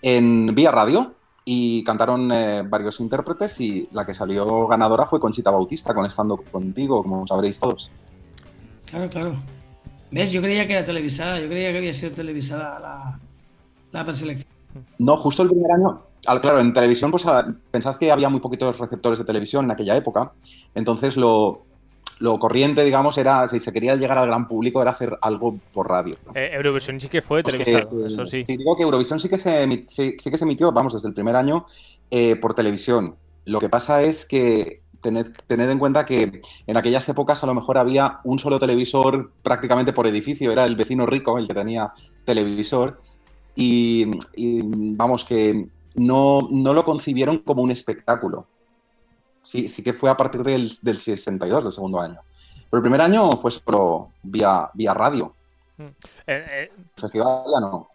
[0.02, 5.50] en vía radio, y cantaron eh, varios intérpretes y la que salió ganadora fue Conchita
[5.50, 7.92] Bautista con Estando Contigo, como sabréis todos.
[8.86, 9.36] Claro, claro.
[10.10, 10.32] ¿Ves?
[10.32, 13.20] Yo creía que era televisada, yo creía que había sido televisada la,
[13.92, 14.48] la preselección.
[14.98, 17.24] No, justo el primer año, claro, en televisión, pues
[17.70, 20.32] pensad que había muy poquitos receptores de televisión en aquella época,
[20.74, 21.64] entonces lo,
[22.38, 26.16] corriente, digamos, era, si se quería llegar al gran público, era hacer algo por radio.
[26.34, 28.44] Eh, Eurovisión sí que fue pues televisado, eso sí.
[28.44, 31.66] Digo que Eurovisión sí que se, sí, que se emitió, vamos, desde el primer año
[32.10, 33.16] eh, por televisión.
[33.44, 37.54] Lo que pasa es que tened, tened, en cuenta que en aquellas épocas a lo
[37.54, 41.92] mejor había un solo televisor prácticamente por edificio, era el vecino rico el que tenía
[42.24, 43.00] televisor,
[43.56, 44.10] y,
[44.96, 48.46] vamos, que no, no, lo concibieron como un espectáculo.
[49.42, 52.20] Sí, sí que fue a partir del, del 62, del segundo año.
[52.70, 55.32] Pero el primer año fue solo vía, vía radio.
[55.76, 55.82] Mm.
[55.82, 55.92] Eh,
[56.26, 57.88] eh, festival ya no.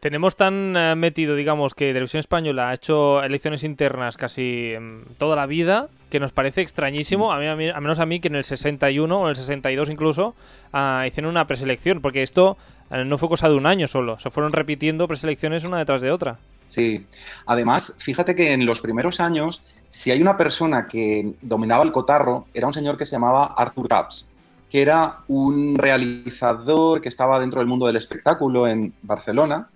[0.00, 4.74] Tenemos tan eh, metido, digamos, que Televisión Española ha hecho elecciones internas casi
[5.18, 8.36] toda la vida que nos parece extrañísimo, a, mí, a, menos a mí, que en
[8.36, 10.34] el 61 o en el 62 incluso
[10.72, 12.56] ah, hicieron una preselección, porque esto
[12.90, 16.38] no fue cosa de un año solo, se fueron repitiendo preselecciones una detrás de otra.
[16.68, 17.06] Sí,
[17.46, 22.46] además, fíjate que en los primeros años, si hay una persona que dominaba el cotarro,
[22.52, 24.36] era un señor que se llamaba Arthur Capps
[24.70, 29.70] que era un realizador que estaba dentro del mundo del espectáculo en Barcelona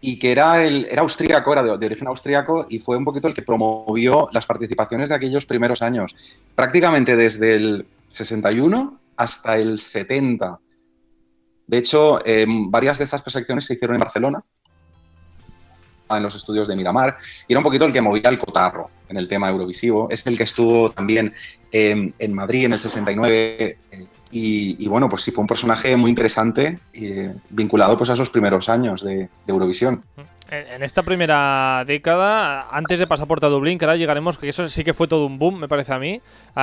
[0.00, 3.34] y que era, el, era austríaco, era de, origen austríaco y fue un poquito el
[3.34, 6.14] que promovió las participaciones de aquellos primeros años,
[6.54, 10.60] prácticamente desde el 61 hasta el 70.
[11.66, 14.44] De hecho, em, varias de estas preselecciones se hicieron en Barcelona,
[16.10, 17.16] en los estudios de Miramar,
[17.48, 20.08] y era un poquito el que movía el cotarro en el tema eurovisivo.
[20.10, 21.32] Es el que estuvo también
[21.72, 23.78] em, en Madrid en el 69
[24.30, 28.68] y, bueno, pues sí, fue un personaje muy interesante eh, vinculado pues a esos primeros
[28.68, 30.04] años de, Eurovisión.
[30.50, 34.84] En esta primera década, antes de Pasaporte a Dublín, que ahora llegaremos, que eso sí
[34.84, 36.20] que fue todo un boom, me parece a mí,
[36.54, 36.60] o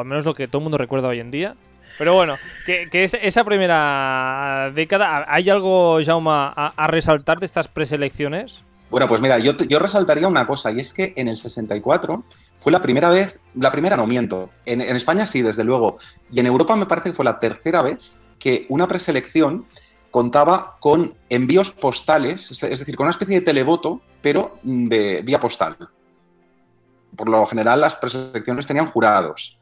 [0.00, 1.54] al menos lo que todo el mundo recuerda hoy en día.
[1.98, 8.62] Pero bueno, que, esa primera década, ¿hay algo, Jauma, a, resaltar de estas preselecciones?
[8.90, 12.24] Bueno, pues mira, yo resaltaría una cosa, y es que en el 64
[12.58, 15.98] fue la primera vez, la primera no miento, en, España sí, desde luego,
[16.30, 19.66] y en Europa me parece que fue la tercera vez que una preselección
[20.10, 25.76] contaba con envíos postales, es decir, con una especie de televoto, pero de vía postal.
[27.14, 29.58] Por lo general las preselecciones tenían jurados.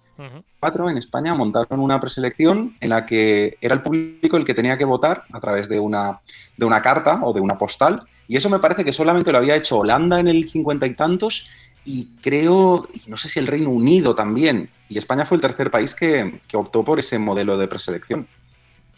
[0.60, 4.78] Cuatro en España montaron una preselección en la que era el público el que tenía
[4.78, 6.20] que votar a través de una,
[6.56, 8.02] de una carta o de una postal.
[8.28, 11.48] Y eso me parece que solamente lo había hecho Holanda en el cincuenta y tantos
[11.84, 14.70] y creo, no sé si el Reino Unido también.
[14.88, 18.26] Y España fue el tercer país que, optó por ese modelo de preselección.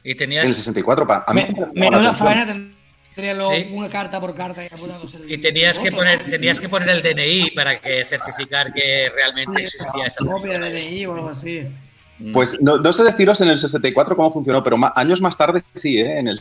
[0.04, 0.44] Y tenías...
[0.44, 1.06] En el 64.
[1.06, 1.42] Para, a mí
[2.12, 2.76] faena
[3.72, 7.80] una carta por carta y Y tenías que, poner, tenías que poner el DNI para
[7.80, 11.62] que certificar que realmente existía esa copia de DNI o algo así.
[12.18, 12.32] Mm.
[12.32, 16.18] Pues no, sé deciros en el 64 cómo funcionó, pero años más tarde sí, ¿eh?
[16.18, 16.38] en, el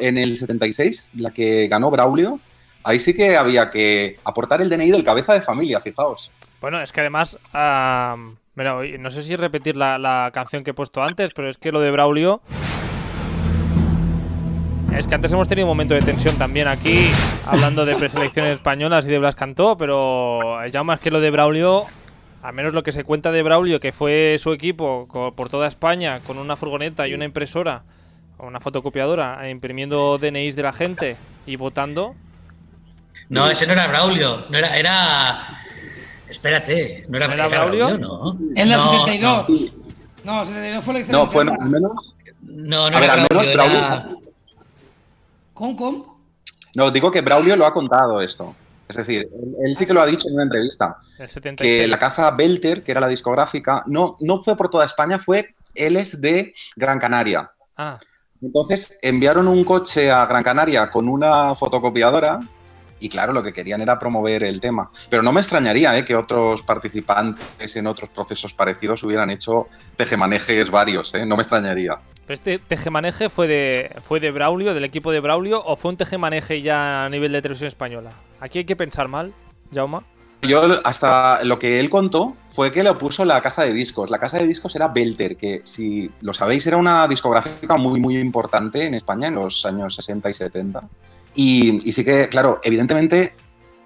[0.00, 2.38] en el 76, la que ganó Braulio,
[2.84, 6.30] ahí sí que había que aportar el DNI del cabeza de familia, fijaos.
[6.60, 11.48] Bueno, es que además, no sé si repetir la, canción que he puesto antes, pero
[11.48, 12.40] es que lo de Braulio...
[14.96, 17.08] Es que antes hemos tenido un momento de tensión también aquí,
[17.46, 21.86] hablando de preselecciones españolas y de Blas Cantó, pero ya más que lo de Braulio,
[22.42, 26.20] a menos lo que se cuenta de Braulio, que fue su equipo por toda España
[26.26, 27.82] con una furgoneta y una impresora,
[28.38, 31.16] o una fotocopiadora, imprimiendo DNIs de la gente
[31.46, 32.14] y votando.
[33.28, 35.38] No, ese no era Braulio, no era, era
[36.28, 37.98] Espérate, ¿no era, ¿No era Braulio?
[37.98, 38.38] No.
[38.56, 39.48] En la 72.
[40.24, 42.14] No, 72 fue la No, fue al menos.
[42.40, 44.21] No, no a ver, al menos Braulio.
[45.62, 46.04] ¿Con, con?
[46.74, 48.52] No, digo que Braulio lo ha contado esto.
[48.88, 49.28] Es decir,
[49.64, 50.96] él, sí que lo ha dicho en una entrevista.
[51.56, 55.54] Que la casa Belter, que era la discográfica, no, no fue por toda España, fue
[55.76, 57.52] él es de Gran Canaria.
[57.76, 57.96] Ah.
[58.42, 62.40] Entonces enviaron un coche a Gran Canaria con una fotocopiadora
[62.98, 64.90] y claro, lo que querían era promover el tema.
[65.08, 66.04] Pero no me extrañaría ¿eh?
[66.04, 71.24] que otros participantes en otros procesos parecidos hubieran hecho tejemanejes varios, ¿eh?
[71.24, 72.00] no me extrañaría.
[72.26, 75.96] ¿Pero este tejemaneje fue de, fue de Braulio, del equipo de Braulio, o fue un
[75.96, 78.12] tejemaneje ya a nivel de televisión española?
[78.40, 79.32] Aquí hay que pensar mal,
[79.72, 80.04] Jauma.
[80.42, 84.10] Yo hasta lo que él contó fue que le puso la casa de discos.
[84.10, 88.18] La casa de discos era Belter, que si lo sabéis era una discográfica muy muy
[88.18, 90.82] importante en España en los años 60 y 70.
[91.34, 93.34] Y, sí que, claro, evidentemente,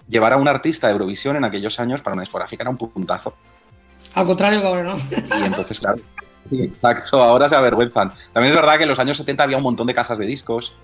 [0.09, 3.35] llevar a un artista a Eurovisión en aquellos años para una discográfica era un puntazo.
[4.15, 4.97] Al contrario que ahora, ¿no?
[4.97, 6.01] Y entonces, claro,
[6.53, 8.13] exacto, ahora se avergüenzan.
[8.33, 10.75] También es verdad que en los años 70 había un montón de casas de discos.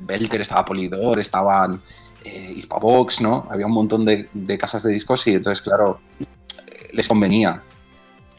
[0.00, 1.82] Belter, estaba Polidor, estaban
[2.24, 3.46] eh, Hispavox, ¿no?
[3.50, 4.28] Había un montón de,
[4.58, 6.00] casas de discos y entonces, claro,
[6.92, 7.62] les convenía.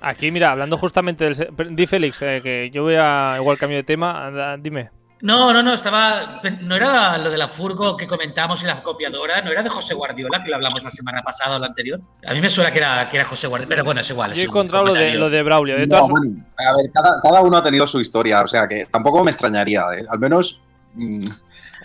[0.02, 1.76] Aquí, mira, hablando justamente del...
[1.76, 4.97] Di Félix, eh, que yo voy a igual cambio de tema, dime.
[5.22, 6.26] No, no, no, estaba.
[6.62, 9.96] No era lo de la furgo que comentábamos y la copiadora, no era de José
[9.96, 12.00] Guardiola, que lo hablamos la semana pasada o la anterior.
[12.26, 14.34] A mí me suena que era, que era José Guardiola, pero bueno, es igual.
[14.34, 15.76] Yo he encontrado lo de, lo de Braulio.
[15.76, 16.92] De a ver,
[17.24, 20.06] cada, uno ha tenido su historia, o sea que tampoco me extrañaría, ¿eh?
[20.08, 20.62] al menos.
[20.94, 21.22] Mm.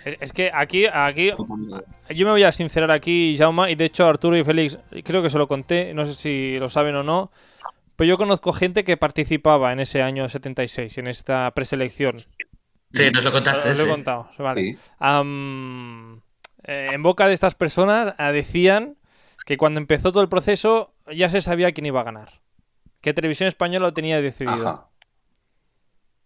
[0.05, 1.31] Es que aquí, aquí,
[2.09, 5.29] yo me voy a sincerar aquí, Jauma, y de hecho Arturo y Félix, creo que
[5.29, 7.31] se lo conté, no sé si lo saben o no,
[7.95, 12.17] pero yo conozco gente que participaba en ese año 76, en esta preselección.
[12.93, 13.73] Sí, nos lo contaste.
[13.75, 14.77] Lo, he contado, vale.
[16.65, 18.95] Eh, en boca de estas personas ah, decían
[19.45, 22.41] que cuando empezó todo el proceso ya se sabía quién iba a ganar.
[23.01, 24.89] Que Televisión Española lo tenía decidido.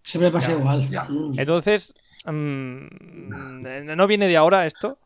[0.04, 0.88] Siempre pasa igual.
[1.10, 1.40] Mm.
[1.40, 1.94] Entonces,
[2.26, 5.00] ¿no viene de ahora esto?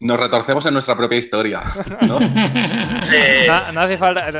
[0.00, 1.62] Nos retorcemos en nuestra propia historia.
[2.00, 2.18] ¿no?
[3.02, 3.16] sí.
[3.74, 4.30] no hace falta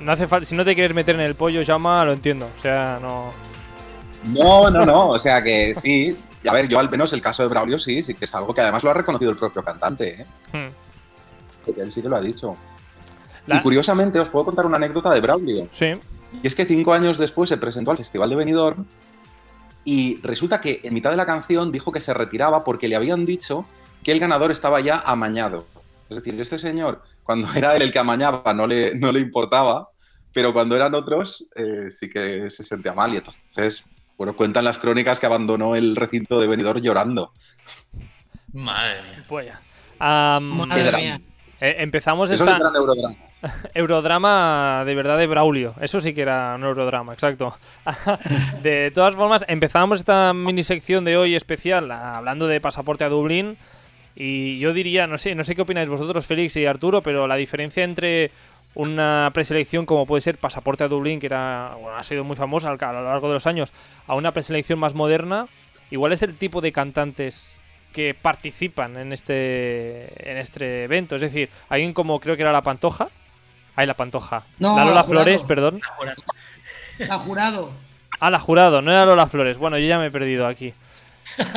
[0.00, 2.48] no hace falta, si no te quieres meter en el pollo, llama, lo entiendo.
[2.58, 3.32] O sea, no.
[4.24, 5.08] No, no, no.
[5.10, 6.16] O sea que sí.
[6.46, 8.60] A ver, yo al menos el caso de Braulio sí, sí que es algo que
[8.60, 10.22] además lo ha reconocido el propio cantante.
[10.22, 10.26] ¿eh?
[10.52, 11.78] Hmm.
[11.78, 12.56] él sí que lo ha dicho.
[13.46, 15.68] Y curiosamente os puedo contar una anécdota de Braulio.
[15.72, 15.92] Sí.
[16.42, 18.86] Y es que cinco años después se presentó al Festival de Benidorm
[19.84, 23.24] y resulta que en mitad de la canción dijo que se retiraba porque le habían
[23.24, 23.66] dicho
[24.02, 25.66] que el ganador estaba ya amañado.
[26.08, 29.88] Es decir, este señor cuando era él el que amañaba no le, no le importaba,
[30.32, 33.14] pero cuando eran otros eh, sí que se sentía mal.
[33.14, 33.84] Y entonces,
[34.18, 37.32] bueno, cuentan las crónicas que abandonó el recinto de venidor llorando.
[38.52, 39.24] Madre mía.
[39.28, 39.48] Pues
[40.00, 41.20] Madre mía.
[41.60, 42.58] Eh, empezamos Eso esta...
[42.74, 43.16] eurodramas.
[43.74, 45.74] eurodrama de verdad de Braulio.
[45.80, 47.56] Eso sí que era un eurodrama, exacto.
[48.62, 53.56] de todas formas, empezamos esta mini sección de hoy especial hablando de pasaporte a Dublín.
[54.14, 57.36] Y yo diría, no sé, no sé qué opináis vosotros, Félix y Arturo, pero la
[57.36, 58.30] diferencia entre
[58.74, 62.92] una preselección como puede ser Pasaporte a Dublín, que era, ha sido muy famosa a
[62.92, 63.72] lo largo de los años,
[64.06, 65.46] a una preselección más moderna,
[65.90, 67.52] igual es el tipo de cantantes
[67.92, 71.16] que participan en este en este evento.
[71.16, 73.08] Es decir, alguien como creo que era La Pantoja.
[73.76, 74.44] Ay, La Pantoja.
[74.58, 75.80] No, la Lola Flores, perdón.
[76.98, 77.72] La Jurado.
[78.18, 79.58] Ah, La Jurado, no era Lola Flores.
[79.58, 80.74] Bueno, yo ya me he perdido aquí.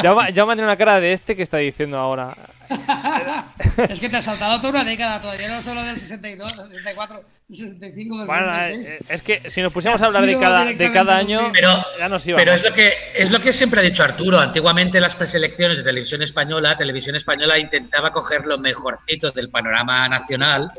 [0.01, 2.35] Ya, ya me una cara de este que está diciendo ahora.
[3.89, 8.17] es que te has saltado toda una década todavía, no solo del 62, 64, 65,
[8.19, 8.89] del bueno, 66.
[8.89, 11.69] Eh, es que si nos pusiéramos a hablar de cada, de cada año, pero,
[11.99, 12.37] ya nos iba.
[12.37, 14.39] Pero es lo, que, es lo que siempre ha dicho Arturo.
[14.39, 20.71] Antiguamente las preselecciones de televisión española, televisión española intentaba coger lo mejorcito del panorama nacional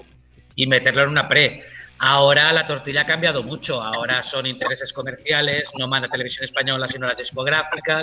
[0.57, 1.63] y meterlo en una pre.
[1.99, 7.07] Ahora la tortilla ha cambiado mucho, ahora son intereses comerciales, no manda televisión española sino
[7.07, 8.03] las discográficas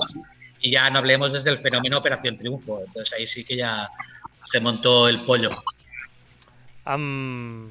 [0.62, 3.90] y ya no hablemos desde el fenómeno Operación Triunfo, entonces ahí sí que ya
[4.44, 5.50] se montó el pollo.
[6.86, 7.70] Um,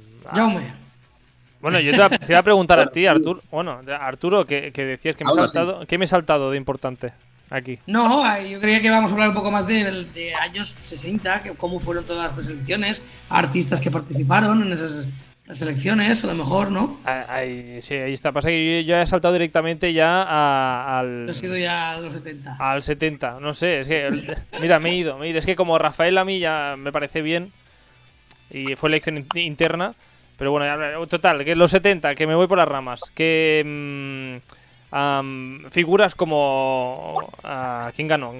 [1.61, 5.33] bueno, yo te, iba a preguntar a ti, Arturo, bueno, Arturo, que, decías que me,
[5.33, 7.13] he saltado, ¿qué me he saltado de importante
[7.51, 7.79] aquí?
[7.87, 11.51] No, yo creía que íbamos a hablar un poco más de, de años 60, que,
[11.53, 15.09] cómo fueron todas las preselecciones, artistas que participaron en esas
[15.51, 17.01] las elecciones, a lo mejor, ¿no?
[17.05, 18.31] Ahí, sí, ahí está.
[18.31, 21.29] Pasa que yo, he saltado directamente ya al.
[21.29, 22.57] He sido ya a los 70.
[22.57, 24.37] Al 70, no sé, es que.
[24.61, 25.41] mira, me he ido, me he ido.
[25.41, 27.53] Es que como Rafael a mí ya me parece bien.
[28.49, 29.95] Y fue elección interna.
[30.39, 33.01] Pero bueno, total, que los 70, que me voy por las ramas.
[33.13, 34.41] Que.
[34.93, 37.17] Mm, figuras como.
[37.43, 38.35] Uh, ¿Quién ganó?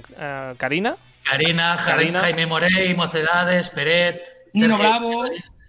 [0.57, 0.95] ¿Karina?
[1.25, 4.23] Karina, Jaime Morey, Mocedades, Peret.
[4.55, 5.25] Nino Bravo.
[5.27, 5.60] Sergio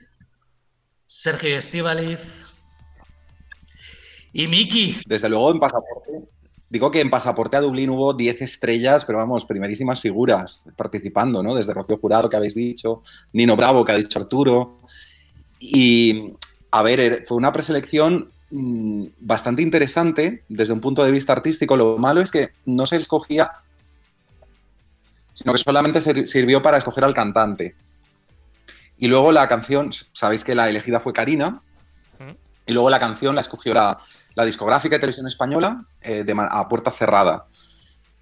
[1.23, 2.19] Estivaliz
[4.33, 4.97] y Miki.
[5.05, 6.11] Desde luego en pasaporte.
[6.69, 11.53] Digo que en pasaporte a Dublín hubo 10 estrellas, pero vamos, primerísimas figuras participando, ¿no?
[11.53, 13.03] Desde Rocío Jurado, que habéis dicho,
[13.33, 14.79] Nino Bravo, que ha dicho Arturo.
[15.59, 16.31] Y,
[16.71, 21.75] a ver, er, fue una preselección mm, bastante interesante desde un punto de vista artístico.
[21.75, 23.51] Lo malo es que no se escogía,
[25.33, 27.75] sino que solamente sirvió para escoger al cantante.
[29.01, 31.63] Y luego la canción, sabéis que la elegida fue Karina,
[32.67, 33.97] y luego la canción la escogió la,
[34.45, 37.47] discográfica de televisión española eh, de, a puerta cerrada.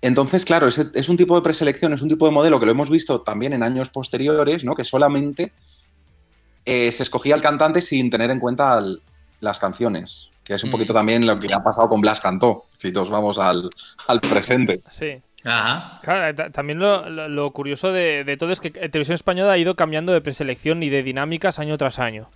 [0.01, 2.71] Entonces, claro, es, es, un tipo de preselección, es un tipo de modelo que lo
[2.71, 4.73] hemos visto también en años posteriores, ¿no?
[4.73, 5.51] que solamente
[6.63, 8.82] eh, se escogía el cantante sin tener en cuenta
[9.41, 12.93] las canciones, que es un poquito también lo que ha pasado con Blas Cantó, si
[12.93, 13.69] nos vamos al,
[14.07, 14.82] al presente.
[14.89, 15.21] Sí.
[15.41, 20.21] Claro, eh, también lo, curioso de, todo es que Televisión Española ha ido cambiando de
[20.21, 22.29] preselección y de dinámicas año tras año.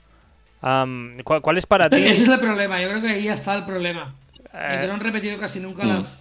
[0.61, 1.97] ¿cuál, es para ti?
[1.97, 4.15] Ese es el problema, yo creo que ahí está el problema.
[4.53, 4.79] Eh...
[4.81, 6.19] Que no han repetido casi nunca las,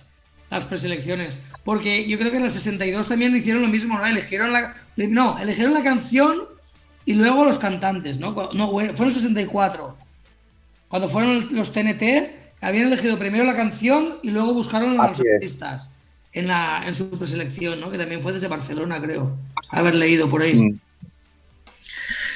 [0.50, 1.40] las preselecciones.
[1.64, 4.04] Porque yo creo que en el 62 también hicieron lo mismo, ¿no?
[4.04, 6.42] Eligieron la, no, eligieron la canción
[7.04, 8.50] y luego los cantantes, ¿no?
[8.52, 9.96] no fue en el 64.
[10.88, 12.02] Cuando fueron los TNT,
[12.60, 15.96] habían elegido primero la canción y luego buscaron a los artistas
[16.32, 17.90] en, la, en su preselección, ¿no?
[17.90, 19.36] que también fue desde Barcelona, creo,
[19.70, 20.54] haber leído por ahí.
[20.54, 20.80] Mm.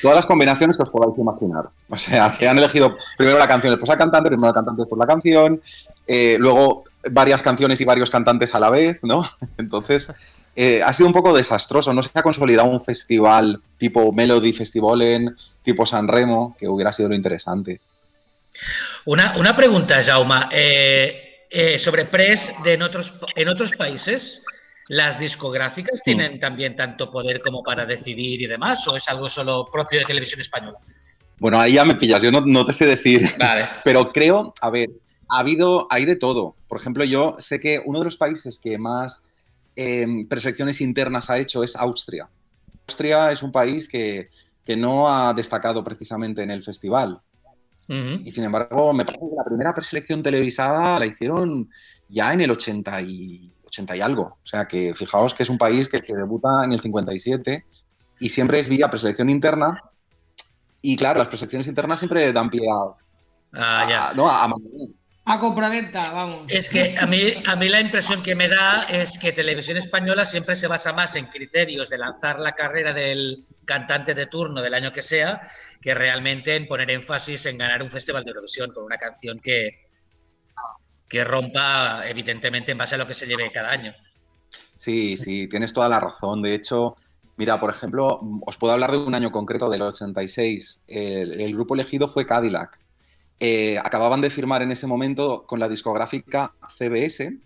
[0.03, 1.71] Todas las combinaciones que os podáis imaginar.
[1.89, 4.99] O sea, que han elegido primero la canción, después la cantante, primero la cantante, después
[4.99, 5.61] la canción,
[6.07, 9.29] eh, luego varias canciones y varios cantantes a la vez, ¿no?
[9.59, 10.13] Entonces,
[10.55, 11.93] eh, ha sido un poco desastroso.
[11.95, 16.93] No se ha consolidado un festival tipo Melody Festival en tipo San Remo, que hubiera
[16.93, 17.81] sido lo interesante.
[19.07, 20.49] Una, una pregunta, Jauma.
[20.53, 24.45] Eh, eh, sobre press de en otros, en otros países,
[24.89, 26.41] ¿las discográficas tienen mm.
[26.41, 28.87] también tanto poder como para decidir y demás?
[28.89, 30.77] ¿O es algo solo propio de televisión española?
[31.39, 33.27] Bueno, ahí ya me pillas, yo no, te sé decir.
[33.85, 34.91] Pero creo, a ver,
[35.31, 36.57] ha habido, hay de todo.
[36.69, 39.25] Por ejemplo, yo sé que uno de los países que más
[39.77, 42.29] eh, preselecciones internas ha hecho es Austria.
[42.87, 44.29] Austria es un país que,
[44.63, 47.23] que no ha destacado precisamente en el festival.
[47.89, 51.71] Y sin embargo, me parece que la primera preselección televisada la hicieron
[52.09, 54.39] ya en el 80 y, 80 y algo.
[54.43, 57.65] O sea que fijaos que es un país que, debuta en el 57
[58.19, 59.83] y siempre es vía preselección interna.
[60.83, 62.97] Y claro, las preselecciones internas siempre dan pie a,
[63.53, 64.13] ah, ya.
[64.15, 64.29] ¿no?
[64.29, 64.49] a, a
[65.41, 66.47] compraventa, vamos.
[66.49, 70.25] Es que a mí, a mí la impresión que me da es que Televisión Española
[70.25, 74.75] siempre se basa más en criterios de lanzar la carrera del cantante de turno del
[74.75, 75.43] año que sea
[75.81, 79.83] que realmente en poner énfasis en ganar un festival de Eurovisión con una canción que,
[81.09, 83.95] que rompa, evidentemente, en base a lo que se lleve cada año.
[84.77, 86.43] Sí, sí, tienes toda la razón.
[86.43, 86.97] De hecho,
[87.37, 90.85] mira, por ejemplo, os puedo hablar de un año concreto, del 86.
[90.87, 92.81] El, grupo elegido fue Cadillac.
[93.39, 97.39] Eh, acababan de firmar en ese momento con la discográfica CBS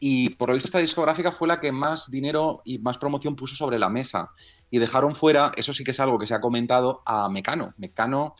[0.00, 3.54] y por lo visto esta discográfica fue la que más dinero y más promoción puso
[3.54, 4.32] sobre la mesa
[4.70, 7.74] y dejaron fuera, eso sí que es algo que se ha comentado, a Mecano.
[7.76, 8.34] Mecano,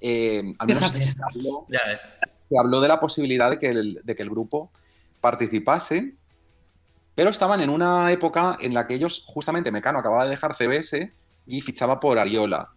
[0.00, 1.14] eh, al menos se
[2.58, 4.70] habló, de la posibilidad de que, el, de que el grupo
[5.22, 6.14] participase,
[7.14, 11.10] pero estaban en una época en la que ellos, justamente Mecano acababa de dejar CBS
[11.46, 12.70] y fichaba por Ariola.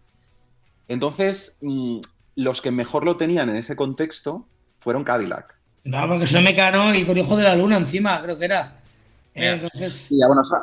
[0.88, 2.00] Entonces, mm,
[2.36, 4.46] los que mejor lo tenían en ese contexto
[4.78, 5.56] fueron Cadillac.
[5.84, 8.78] No, porque soy Mecano y con Hijo de la Luna encima, creo que era.
[9.34, 10.10] Entonces,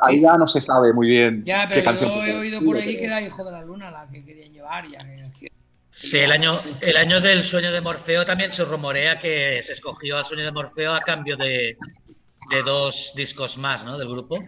[0.02, 1.44] ahí ya no se sabe muy bien.
[1.44, 4.24] Ya, pero yo he oído por ahí que era Hijo de la Luna la que
[4.24, 4.84] querían llevar.
[4.88, 4.98] Ya,
[5.90, 10.18] sí, el año, el año del sueño de Morfeo también se rumorea que se escogió
[10.18, 11.76] al sueño de Morfeo a cambio de,
[12.50, 13.98] de dos discos más ¿no?
[13.98, 14.42] del grupo,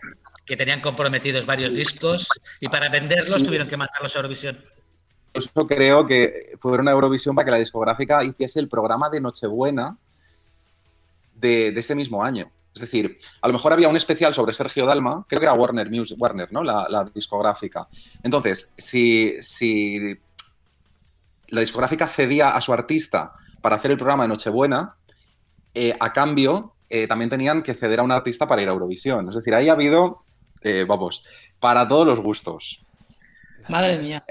[0.46, 2.28] que tenían comprometidos varios discos
[2.60, 4.58] y para venderlos tuvieron que matarlos a Eurovisión.
[5.34, 9.96] Incluso creo que fue una Eurovisión para que la discográfica hiciese el programa de Nochebuena
[11.34, 12.50] de, ese mismo año.
[12.74, 15.90] Es decir, a lo mejor había un especial sobre Sergio Dalma, creo que era Warner
[15.90, 16.62] Music, Warner, ¿no?
[16.62, 17.88] La, discográfica.
[18.22, 19.36] Entonces, si,
[21.48, 24.96] la discográfica cedía a su artista para hacer el programa de Nochebuena,
[25.74, 29.28] eh, a cambio eh, también tenían que ceder a un artista para ir a Eurovisión.
[29.28, 30.24] Es decir, ahí ha habido,
[30.62, 31.24] eh, vamos,
[31.58, 32.81] para todos los gustos.
[33.68, 34.24] Madre mía.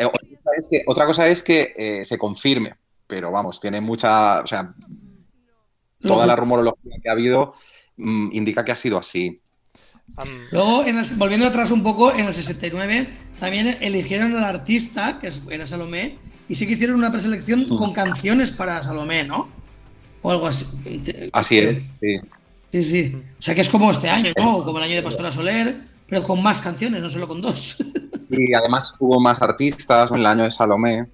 [0.85, 2.75] otra, cosa es que, se confirme,
[3.07, 4.73] pero vamos, tiene mucha, o sea,
[6.01, 7.53] toda la rumorología que ha habido
[7.97, 9.41] mm, indica que ha sido así.
[10.51, 10.83] Luego,
[11.15, 13.07] volviendo atrás un poco, en el 69
[13.39, 16.17] también eligieron al artista, que era Salomé,
[16.47, 17.93] y sí que hicieron una preselección con mm.
[17.93, 19.49] canciones para Salomé, ¿no?
[20.21, 20.67] O algo así.
[21.33, 22.19] Así es, sí.
[22.71, 23.21] Sí, sí.
[23.37, 24.63] O sea que es como este año, ¿no?
[24.63, 25.77] Como el año de Pastora Soler,
[26.07, 27.77] pero con más canciones, no solo con dos.
[28.31, 31.07] Y además hubo más artistas en el año de Salomé.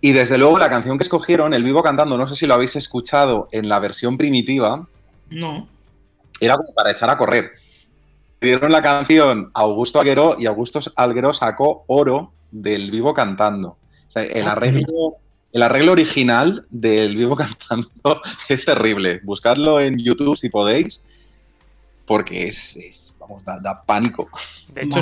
[0.00, 2.76] Y desde luego la canción que escogieron, El Vivo Cantando, no sé si lo habéis
[2.76, 4.86] escuchado en la versión primitiva.
[5.30, 5.68] No.
[6.40, 7.52] Era como para echar a correr.
[8.40, 13.68] Dieron la canción a Augusto Alguero y Augusto Alguero sacó oro del Vivo Cantando.
[13.68, 15.16] O sea, el ah, arreglo
[15.54, 17.88] el arreglo original del Vivo Cantando
[18.48, 19.20] es terrible.
[19.22, 21.06] Buscadlo en YouTube si podéis,
[22.06, 24.28] porque es, vamos, da, pánico.
[24.68, 25.00] De hecho,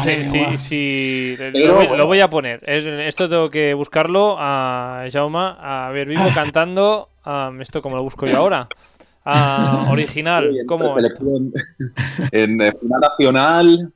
[0.58, 2.62] sí, lo, voy a poner.
[2.68, 7.08] esto tengo que buscarlo a Jauma, a ver, Vivo Cantando,
[7.60, 8.68] esto como lo busco yo ahora.
[9.90, 10.94] original, ¿cómo?
[12.32, 13.92] En, en final nacional,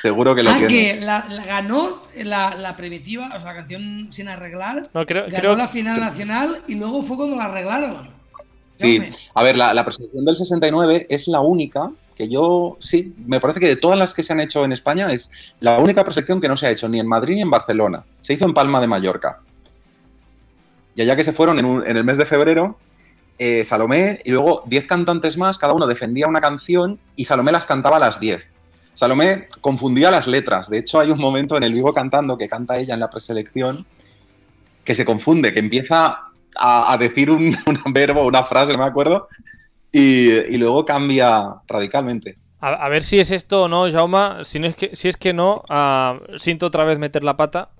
[0.00, 4.90] Seguro que lo ah, que la, ganó la, primitiva, o sea, la canción sin arreglar.
[4.92, 8.10] No, creo, ganó la final nacional y luego fue cuando la arreglaron.
[8.74, 9.00] Sí,
[9.32, 13.60] a ver, la, la presentación del 69 es la única que yo, sí, me parece
[13.60, 16.48] que de todas las que se han hecho en España es la única preselección que
[16.48, 18.04] no se ha hecho ni en Madrid ni en Barcelona.
[18.20, 19.40] Se hizo en Palma de Mallorca.
[20.94, 22.78] Y allá que se fueron en, el mes de febrero,
[23.38, 27.66] eh, Salomé y luego 10 cantantes más, cada uno defendía una canción y Salomé las
[27.66, 28.50] cantaba a las 10.
[28.94, 30.68] Salomé confundía las letras.
[30.68, 33.86] De hecho, hay un momento en el vivo cantando que canta ella en la preselección
[34.84, 36.18] que se confunde, que empieza
[36.56, 37.56] a, decir un,
[37.92, 39.28] verbo, una frase, no me acuerdo,
[39.92, 42.38] y, luego cambia radicalmente.
[42.60, 44.44] A, ver si es esto o no, Jauma.
[44.44, 47.70] Si, es, que, si es que no, uh, siento otra vez meter la pata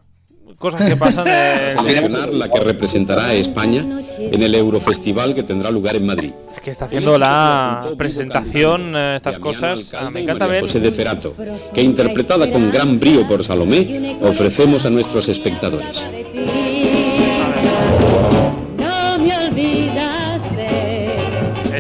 [0.59, 1.27] cosas que pasan.
[1.27, 3.85] Seleccionar la que representará a España
[4.19, 6.33] en el Eurofestival que tendrá lugar en Madrid.
[6.63, 9.93] Que está haciendo la presentación, eh, estas cosas.
[9.95, 10.63] Ah, me encanta ver.
[10.63, 11.35] José de Ferato,
[11.75, 16.07] que interpretada con gran brío por Salomé, ofrecemos a nuestros espectadores.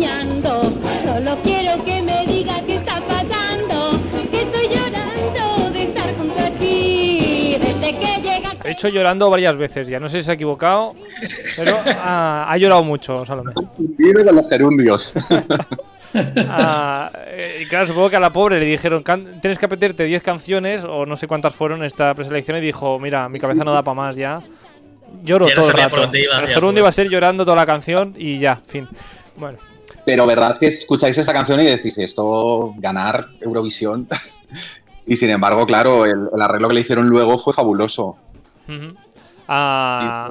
[0.00, 0.72] soñando.
[1.04, 6.50] Solo quiero que me digas qué está pasando, que estoy llorando de estar junto a
[6.58, 7.56] ti.
[7.60, 8.68] Desde que llegaste.
[8.68, 10.94] He hecho llorando varias veces, ya no sé si se ha equivocado,
[11.56, 13.52] pero ha, llorado mucho, Salomé.
[13.52, 15.18] con los gerundios.
[16.12, 17.12] Ah,
[17.60, 19.04] y claro, supongo que a la pobre le dijeron,
[19.40, 23.28] tienes que apeterte 10 canciones, o no sé cuántas fueron esta preselección, y dijo, mira,
[23.28, 24.42] mi cabeza no da para más ya.
[25.22, 26.10] Lloro todo el rato.
[26.12, 28.88] el gerundio iba a ser llorando toda la canción y ya, fin.
[29.36, 29.69] Bueno.
[30.04, 34.08] Pero verdad que escucháis esta canción y decís, esto, ganar Eurovisión.
[35.06, 38.16] y sin embargo, claro, el, arreglo que le hicieron luego fue fabuloso.
[39.48, 40.30] Ah.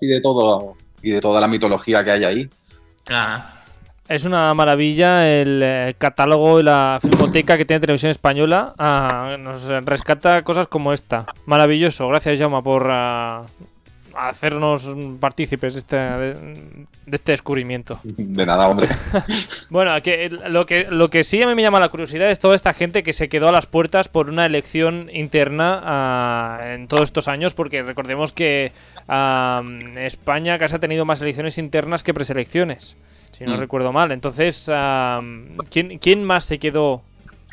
[0.00, 2.50] Y, de todo y de toda la mitología que hay ahí.
[3.10, 3.54] Ah.
[4.08, 8.72] Es una maravilla el eh, catálogo y la filmoteca que tiene Televisión Española.
[8.78, 11.26] Ah, nos rescata cosas como esta.
[11.44, 12.08] Maravilloso.
[12.08, 12.90] Gracias, Jaume, por
[14.18, 14.88] hacernos
[15.20, 18.00] partícipes de este, de, este descubrimiento.
[18.02, 18.88] De nada, hombre.
[19.70, 22.56] bueno, que, lo, que, lo que sí a mí me llama la curiosidad es toda
[22.56, 27.04] esta gente que se quedó a las puertas por una elección interna ah, en todos
[27.04, 28.72] estos años, porque recordemos que
[29.08, 29.62] ah,
[29.96, 32.96] España casi ha tenido más elecciones internas que preselecciones,
[33.32, 33.60] si no mm.
[33.60, 34.12] recuerdo mal.
[34.12, 35.20] Entonces, ah,
[35.70, 37.02] ¿quién, ¿quién más se quedó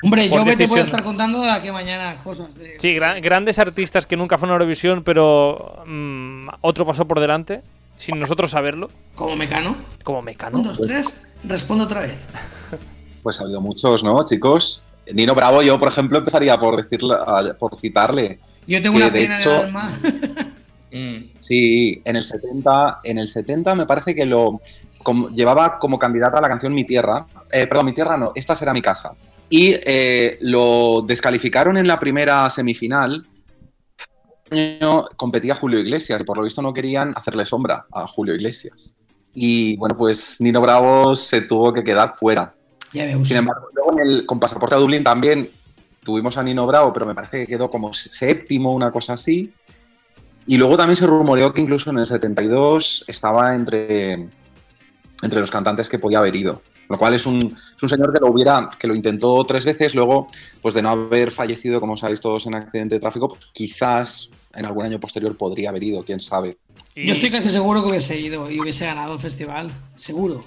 [0.03, 2.55] Hombre, yo me te puedo estar contando de aquí mañana cosas.
[2.55, 2.77] De...
[2.79, 7.61] Sí, grandes artistas que nunca fueron a Eurovisión, pero mm, otro pasó por delante,
[7.97, 8.89] sin nosotros saberlo.
[9.15, 9.77] ¿Como Mecano?
[10.03, 10.59] Como Mecano.
[10.59, 12.27] Un, dos, tres, respondo otra vez.
[13.23, 14.85] Pues ha habido muchos, ¿no, chicos?
[15.11, 17.15] Nino Bravo, yo, por ejemplo, empezaría por decirle,
[17.57, 18.37] por citarle.
[18.67, 19.91] Yo tengo una pena de alma.
[20.91, 21.15] Mm.
[21.39, 24.61] Sí, en el 70, en el 70 me parece que lo
[25.34, 27.26] llevaba como candidata a la canción Mi Tierra.
[27.51, 29.14] Eh, perdón, Mi Tierra no, esta será mi casa.
[29.49, 33.28] Y eh, lo descalificaron en la primera semifinal.
[35.16, 38.99] Competía Julio Iglesias y por lo visto no querían hacerle sombra a Julio Iglesias.
[39.34, 42.53] Y bueno, pues Nino Bravo se tuvo que quedar fuera.
[42.91, 45.51] Sin embargo, luego con Pasaporte a Dublín también
[46.06, 49.51] tuvimos a Nino Bravo, pero me parece que quedó como séptimo, una cosa así.
[50.47, 54.30] Y luego también se rumoreó que incluso en el 72 estaba entre,
[55.22, 56.61] entre los cantantes que podía haber ido.
[56.88, 57.57] Lo cual es un,
[57.88, 60.28] señor que lo hubiera, que lo intentó tres veces, luego,
[60.61, 64.66] pues de no haber fallecido, como sabéis todos, en accidente de tráfico, pues quizás en
[64.66, 66.57] algún año posterior podría haber ido, quién sabe.
[66.95, 70.45] Yo estoy casi seguro que hubiese ido y hubiese ganado el festival, seguro.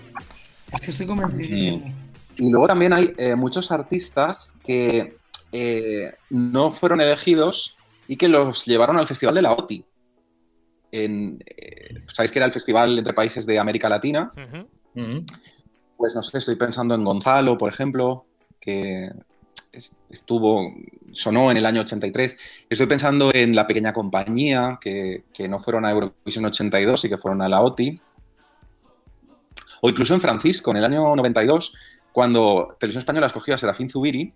[0.72, 1.92] Es que estoy convencidísimo.
[2.36, 5.16] Y luego también hay eh, muchos artistas que
[5.52, 9.84] eh, no fueron elegidos y que los llevaron al Festival de la OTI.
[10.90, 14.32] En, eh, Sabéis que era el festival entre países de América Latina.
[15.96, 18.24] Pues no sé, estoy pensando en Gonzalo, por ejemplo,
[18.60, 19.10] que
[20.10, 20.74] estuvo,
[21.12, 22.38] sonó en el año 83.
[22.68, 27.42] Estoy pensando en La Pequeña Compañía, que, no fueron a Eurovisión 82 y que fueron
[27.42, 28.00] a la OTI.
[29.80, 31.74] O incluso en Francisco, en el año 92,
[32.12, 34.32] cuando Televisión Española escogió a Serafín Zubiri,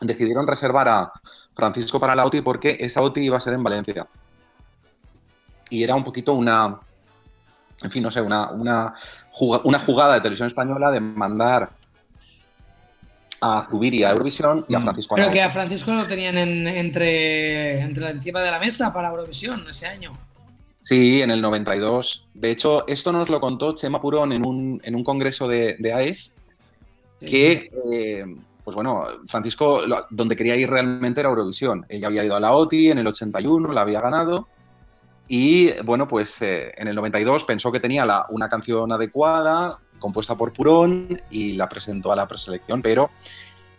[0.00, 1.12] decidieron reservar a
[1.54, 4.06] Francisco para la OTI porque esa OTI iba a ser en Valencia.
[5.70, 6.78] Y era un poquito una,
[7.82, 8.94] en fin, no sé, una, una,
[9.32, 11.70] jugada de televisión española de mandar
[13.40, 14.82] a Zubiri a Eurovisión y a mm.
[14.82, 19.66] Francisco Pero que a Francisco lo tenían entre, entre encima de la mesa para Eurovisión
[19.68, 20.16] ese año.
[20.82, 22.28] Sí, en el 92.
[22.34, 25.92] De hecho, esto nos lo contó Chema Purón en un, en un congreso de, de
[25.94, 26.28] AEF,
[27.20, 28.24] que eh,
[28.64, 31.84] pues bueno, Francisco, donde quería ir realmente era Eurovisión.
[31.88, 34.48] Ella había ido a la OTI en el 81, la había ganado.
[35.26, 40.52] Y bueno, pues eh, en el 92 pensó que tenía una canción adecuada, compuesta por
[40.52, 43.10] Purón, y la presentó a la preselección, pero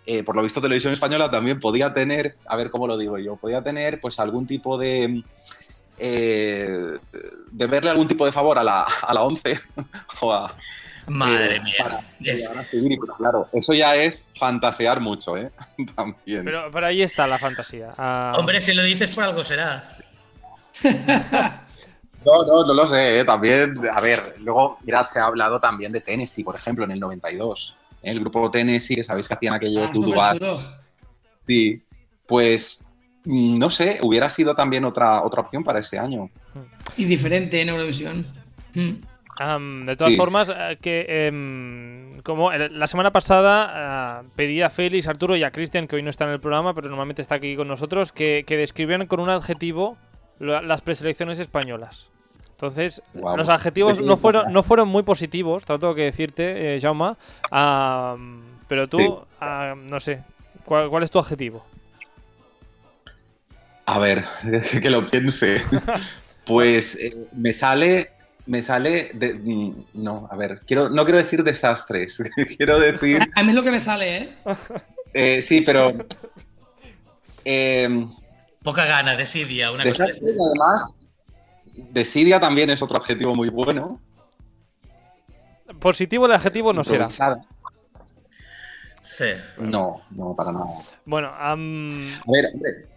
[0.05, 3.35] eh, por lo visto Televisión Española también podía tener, a ver cómo lo digo yo,
[3.35, 5.23] podía tener pues algún tipo de...
[5.97, 6.97] Eh,
[7.51, 9.59] de verle algún tipo de favor a la, a la 11
[10.21, 10.53] o a,
[11.07, 12.03] Madre mía.
[13.17, 15.51] claro, eso ya es fantasear mucho, ¿eh?
[15.95, 16.43] También.
[16.43, 17.93] Pero, pero ahí está la fantasía.
[17.97, 19.83] Ah, Hombre, si lo dices por algo será.
[22.26, 23.23] No, no, no lo sé, ¿eh?
[23.23, 26.99] también, a ver, luego, mirad, se ha hablado también de Tennessee, por ejemplo, en el
[26.99, 27.78] 92.
[28.01, 28.09] ¿eh?
[28.09, 30.36] El grupo Tennessee, que sabéis que hacían aquellos ah,
[31.36, 31.84] Sí,
[32.26, 32.91] pues,
[33.26, 36.32] mm, no sé, hubiera sido también otra, otra opción para ese año.
[36.97, 38.26] Y diferente en Eurovisión.
[38.73, 38.93] Mm
[39.86, 45.36] de todas formas, eh, que em, como la semana pasada uh, pedí a Félix, Arturo
[45.36, 47.67] y a Cristian, que hoy no está en el programa, pero normalmente está aquí con
[47.67, 49.97] nosotros, que, que describieran con un adjetivo
[50.39, 52.09] las preselecciones españolas.
[52.51, 57.17] Entonces, los adjetivos no fueron, no fueron muy positivos, tengo que decirte, eh, Jauma.
[58.67, 59.25] pero tú,
[59.89, 60.23] no sé,
[60.63, 61.65] ¿cuál, es tu adjetivo?
[63.86, 64.25] A ver,
[64.81, 65.61] que lo piense.
[66.45, 68.11] Pues eh, me sale
[68.45, 72.21] me sale de, mm, no, a ver, quiero, no quiero decir desastres,
[72.57, 73.27] quiero decir...
[73.33, 74.36] A mí es lo que me sale, ¿eh?
[75.13, 75.93] eh sí, pero...
[78.66, 80.95] Poca gana, desidia, una cosa además,
[81.91, 84.01] desidia también es otro adjetivo muy bueno.
[85.80, 87.07] Positivo el adjetivo no será.
[89.01, 89.26] Sí.
[89.59, 90.66] No, no, para nada.
[91.05, 92.88] Bueno, a ver, hombre,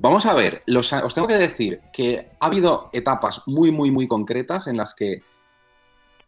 [0.00, 4.68] Vamos a ver, os tengo que decir que ha habido etapas muy, muy, muy concretas
[4.68, 5.24] en las que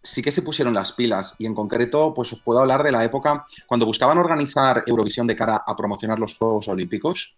[0.02, 3.04] sí que se pusieron las pilas y en concreto pues os puedo hablar de la
[3.04, 7.36] época cuando buscaban organizar Eurovisión de cara a promocionar los Juegos Olímpicos.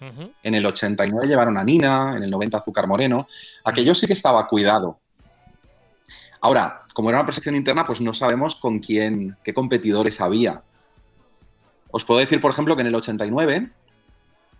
[0.00, 3.26] En el 89 llevaron a Nina, en el 90 Azúcar Moreno.
[3.64, 4.98] Aquello sí que estaba cuidado.
[6.40, 10.62] Ahora, como era una percepción interna, pues no sabemos con quién, qué competidores había.
[11.90, 13.70] Os puedo decir, por ejemplo, que en el 89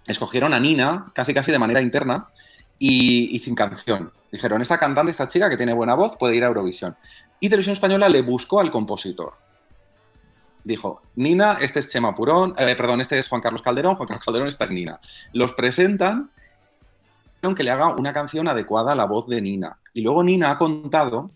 [0.06, 2.28] escogieron a Nina casi casi de manera interna
[2.78, 4.12] y, sin canción.
[4.30, 6.96] Dijeron, esta cantante, esta chica que tiene buena voz, puede ir a Eurovisión.
[7.40, 9.34] Y Televisión Española le buscó al compositor.
[10.66, 14.24] Dijo, Nina, este es Chema Purón, eh, perdón, este es Juan Carlos Calderón, Juan Carlos
[14.24, 14.98] Calderón, esta es Nina.
[15.32, 16.30] Los presentan
[17.54, 19.78] que le haga una canción adecuada a la voz de Nina.
[19.94, 21.30] Y luego Nina ha contado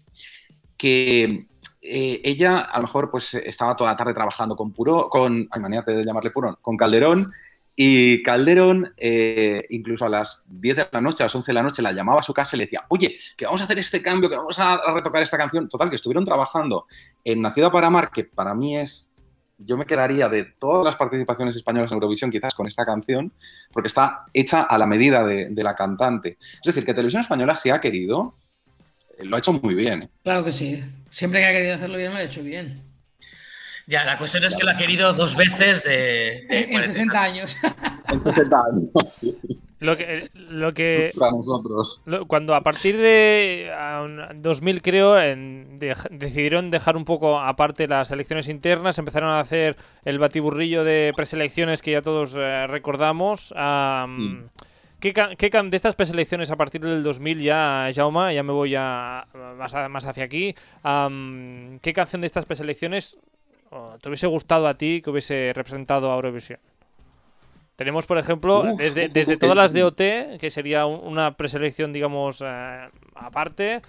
[0.77, 1.47] que
[1.83, 5.61] eh, ella a lo mejor pues estaba toda la tarde trabajando con Purón, con, hay
[5.61, 7.31] manera de llamarle Purón, con Calderón
[7.77, 11.63] y Calderón, eh, incluso a las 10 de la noche, a las 11 de la
[11.63, 14.03] noche, la llamaba a su casa y le decía, oye, que vamos a hacer este
[14.03, 15.69] cambio, que vamos a retocar esta canción.
[15.69, 16.87] Total, que estuvieron trabajando
[17.25, 19.10] en Nacida para Amar, que para mí es
[19.65, 23.33] yo me quedaría de todas las participaciones españolas en Eurovisión quizás con esta canción,
[23.73, 26.39] porque está hecha a la medida de, la cantante.
[26.41, 28.35] Es decir, que Televisión Española se ha querido,
[29.19, 30.11] eh, lo ha hecho muy bien.
[30.25, 30.83] Claro que sí.
[31.11, 32.83] Siempre que ha querido hacerlo bien, lo ha hecho bien.
[33.87, 36.47] Ya, la cuestión es que lo ha querido dos veces de.
[36.49, 37.57] en 60 años.
[38.09, 39.37] En 60 años, sí.
[39.81, 42.05] Lo que, lo que Para nosotros.
[42.27, 43.73] cuando a partir de
[44.37, 45.15] 2000 creo
[46.11, 51.81] decidieron dejar un poco aparte las elecciones internas, empezaron a hacer el batiburrillo de preselecciones
[51.81, 53.55] que ya todos eh, recordamos.
[53.57, 54.45] Mm.
[55.01, 59.27] ¿qué, de estas preselecciones a partir del 2000 ya, Jauma, ya me voy a,
[59.57, 60.55] más, más hacia aquí,
[61.81, 63.17] ¿qué canción de estas preselecciones
[64.03, 66.61] te hubiese gustado a ti que hubiese representado a Eurovisión?
[67.81, 70.03] Tenemos, por ejemplo, desde, todas las DOT,
[70.39, 73.81] que sería una preselección, digamos, eh, aparte,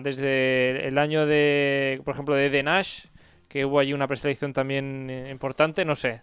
[0.00, 3.06] desde el año de, por ejemplo, de The Nash,
[3.48, 6.22] que hubo allí una preselección también eh, importante, no sé.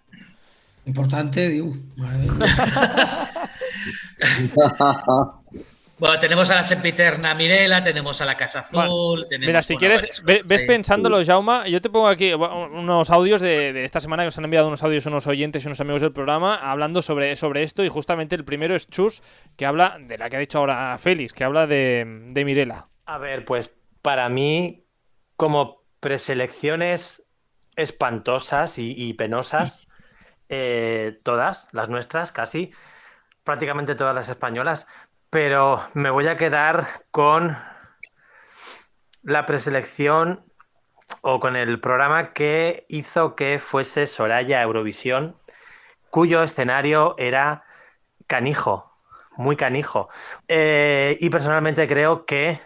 [0.86, 1.76] Importante, digo.
[6.00, 9.26] Bueno, tenemos a la sempiterna Mirela, tenemos a la Casa Azul.
[9.40, 11.68] mira, si quieres, ves, pensándolo, Jauma.
[11.68, 15.08] Yo te pongo aquí unos audios de, esta semana que nos han enviado unos audios
[15.08, 17.84] unos oyentes y unos amigos del programa hablando sobre, sobre esto.
[17.84, 19.24] Y justamente el primero es Chus,
[19.58, 22.04] que habla de la que ha dicho ahora Félix, que habla de,
[22.46, 22.88] Mirela.
[23.06, 23.72] A ver, pues
[24.04, 24.86] para mí,
[25.36, 27.24] como preselecciones
[27.76, 29.88] espantosas y, penosas,
[30.50, 32.72] eh, todas, las nuestras casi,
[33.44, 34.86] prácticamente todas las españolas,
[35.30, 37.58] pero me voy a quedar con
[39.24, 40.44] la preselección
[41.22, 45.36] o con el programa que hizo que fuese Soraya Eurovisión,
[46.10, 47.64] cuyo escenario era
[48.28, 48.98] canijo,
[49.36, 50.10] muy canijo.
[50.48, 52.60] Eh, y personalmente creo que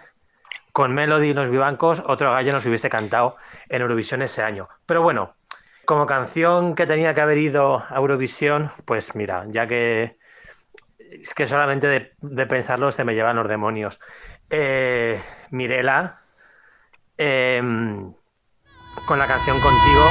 [0.71, 3.37] con Melody y los Vivancos otro gallo nos hubiese cantado
[3.69, 4.69] en Eurovisión ese año.
[4.85, 5.35] Pero bueno,
[5.85, 10.17] como canción que tenía que haber ido a Eurovisión, pues mira, ya que
[11.11, 13.99] es que solamente de, pensarlo se me llevan los demonios.
[14.49, 16.21] Eh, Mirela,
[17.17, 18.13] em,
[19.05, 20.05] con la canción Contigo.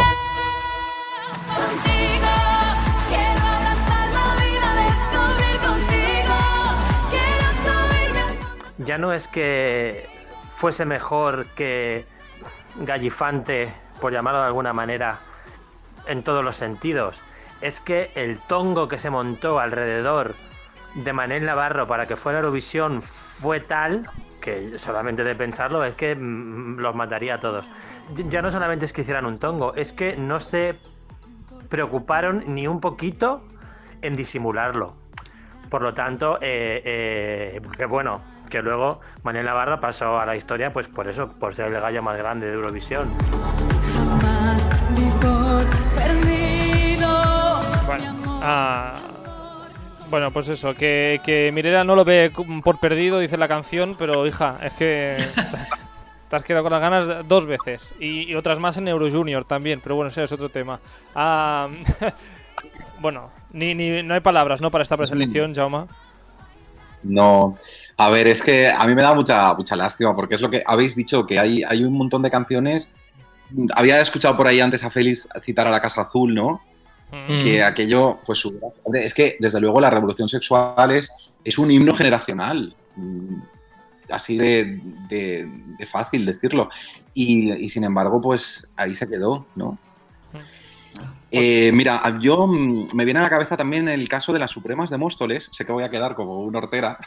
[8.78, 10.08] Ya no es que
[10.50, 12.04] fuese mejor que
[12.76, 15.20] Gallifante, por llamarlo de alguna manera,
[16.06, 17.22] en todos los sentidos.
[17.60, 20.34] Es que el tongo que se montó alrededor
[20.94, 24.08] de Manel Navarro para que fuera Eurovisión fue tal
[24.40, 27.70] que solamente de pensarlo es que mm, los mataría a todos.
[28.14, 30.76] Ya no solamente es que hicieran un tongo, es que no se
[31.68, 33.42] preocuparon ni un poquito
[34.02, 34.94] en disimularlo.
[35.68, 40.72] Por lo tanto, eh, eh, que bueno, que luego Manel Navarro pasó a la historia,
[40.72, 43.08] pues por eso, por ser el gallo más grande de Eurovisión.
[47.86, 48.04] Bueno,
[48.42, 48.98] ah,
[50.10, 52.30] bueno, pues eso, que, que Mirela no lo ve
[52.64, 55.16] por perdido, dice la canción, pero hija, es que
[56.28, 57.92] te has quedado con las ganas dos veces.
[58.00, 60.80] Y, otras más en Euro Junior también, pero bueno, ese es otro tema.
[61.14, 61.68] Ah,
[63.00, 64.70] bueno, ni, ni, no hay palabras, ¿no?
[64.70, 65.86] Para esta preselección, Jauma.
[67.02, 67.56] No,
[67.96, 70.62] a ver, es que a mí me da mucha, mucha lástima, porque es lo que
[70.66, 72.92] habéis dicho, que hay, hay un montón de canciones.
[73.74, 76.60] Había escuchado por ahí antes a Félix citar a la Casa Azul, ¿no?
[77.10, 78.42] Que aquello, pues
[78.94, 83.36] es que desde luego la revolución sexual es, es un himno generacional, mm,
[84.10, 85.48] así de,
[85.90, 86.68] fácil decirlo.
[87.14, 89.78] Y, sin embargo, pues ahí se quedó, ¿no?
[91.32, 94.90] Eh, mira, yo mm, me viene a la cabeza también el caso de las Supremas
[94.90, 96.98] de Móstoles, sé que voy a quedar como un hortera,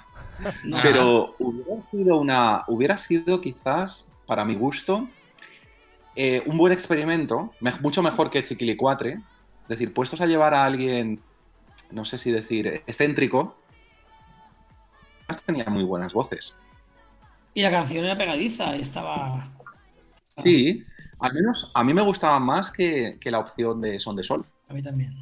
[0.81, 5.07] pero hubiera sido una, hubiera sido quizás, para mi gusto,
[6.15, 7.51] eh, un buen experimento,
[7.81, 9.19] mucho mejor que Chiquilicuatre,
[9.63, 11.21] es decir, puestos a llevar a alguien,
[11.91, 13.57] no sé si decir, excéntrico,
[15.41, 16.55] tenía muy buenas voces.
[17.53, 19.49] Y la canción era pegadiza, y estaba.
[20.43, 20.83] Sí,
[21.19, 24.45] al menos a mí me gustaba más que, la opción de Son de Sol.
[24.69, 25.15] A mí también.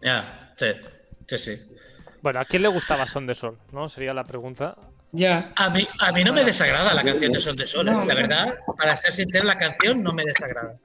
[0.00, 0.66] Ya, sí,
[1.26, 1.60] sí, sí.
[2.22, 3.58] Bueno, ¿a quién le gustaba Son de Sol?
[3.72, 3.88] ¿No?
[3.88, 4.76] Sería la pregunta.
[5.12, 5.52] Ya.
[5.56, 7.88] A mí, a mí no me desagrada la canción de Son de Sol.
[7.88, 7.92] ¿eh?
[8.06, 10.78] la verdad, para ser sincero, la canción no me desagrada.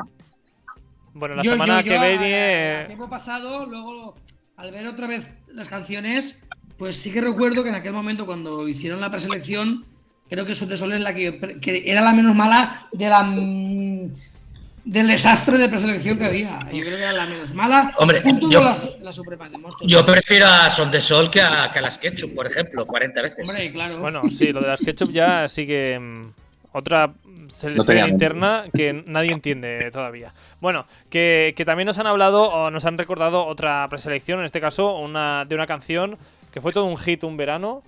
[1.14, 2.82] Bueno, la semana que viene.
[2.82, 4.16] El tiempo pasado, luego
[4.58, 6.44] al ver otra vez las canciones,
[6.78, 9.86] pues sí que recuerdo que en aquel momento cuando hicieron la preselección,
[10.30, 14.12] creo que Sol de Sol es la que, era la menos mala de la mm,
[14.86, 16.60] del desastre de preselección que había.
[16.72, 17.94] Yo creo que era la menos mala.
[17.98, 18.76] Hombre, yo,
[19.12, 22.48] supremas de Yo prefiero a Sol de Sol que a, que a las Ketchup, por
[22.48, 23.48] ejemplo, 40 veces.
[23.48, 24.00] Hombre, claro.
[24.00, 26.32] Bueno, sí, lo de las Ketchup ya sí que.
[26.72, 27.14] Otra
[27.52, 30.34] selección interna que nadie entiende todavía.
[30.62, 34.98] Bueno, que, también nos han hablado o nos han recordado otra preselección, en este caso
[34.98, 36.18] una de una canción
[36.52, 37.84] que fue todo un hit un verano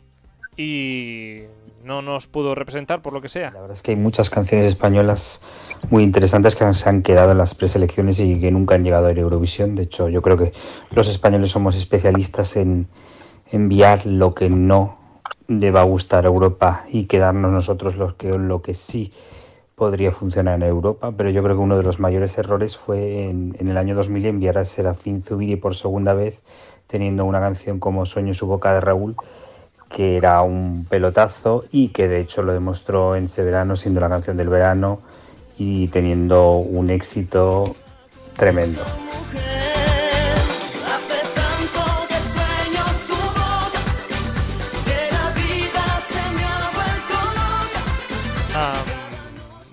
[0.57, 1.41] y
[1.83, 3.51] no nos pudo representar por lo que sea.
[3.51, 5.41] La verdad es que hay muchas canciones españolas
[5.89, 9.11] muy interesantes que se han quedado en las preselecciones y que nunca han llegado a
[9.11, 9.75] Eurovisión.
[9.75, 10.53] De hecho, yo creo que
[10.91, 12.87] los españoles somos especialistas en
[13.51, 15.00] enviar lo que no
[15.47, 19.11] le va a gustar Europa y quedarnos nosotros los que, lo que sí
[19.75, 23.55] podría funcionar en Europa, pero yo creo que uno de los mayores errores fue en,
[23.59, 26.43] el año 2000 enviar a Serafín Zubiri por segunda vez,
[26.85, 29.15] teniendo una canción como Sueño en su boca de Raúl,
[29.89, 34.09] que era un pelotazo y que de hecho lo demostró en ese verano, siendo la
[34.09, 34.99] canción del verano
[35.57, 37.75] y teniendo un éxito
[38.37, 38.81] tremendo.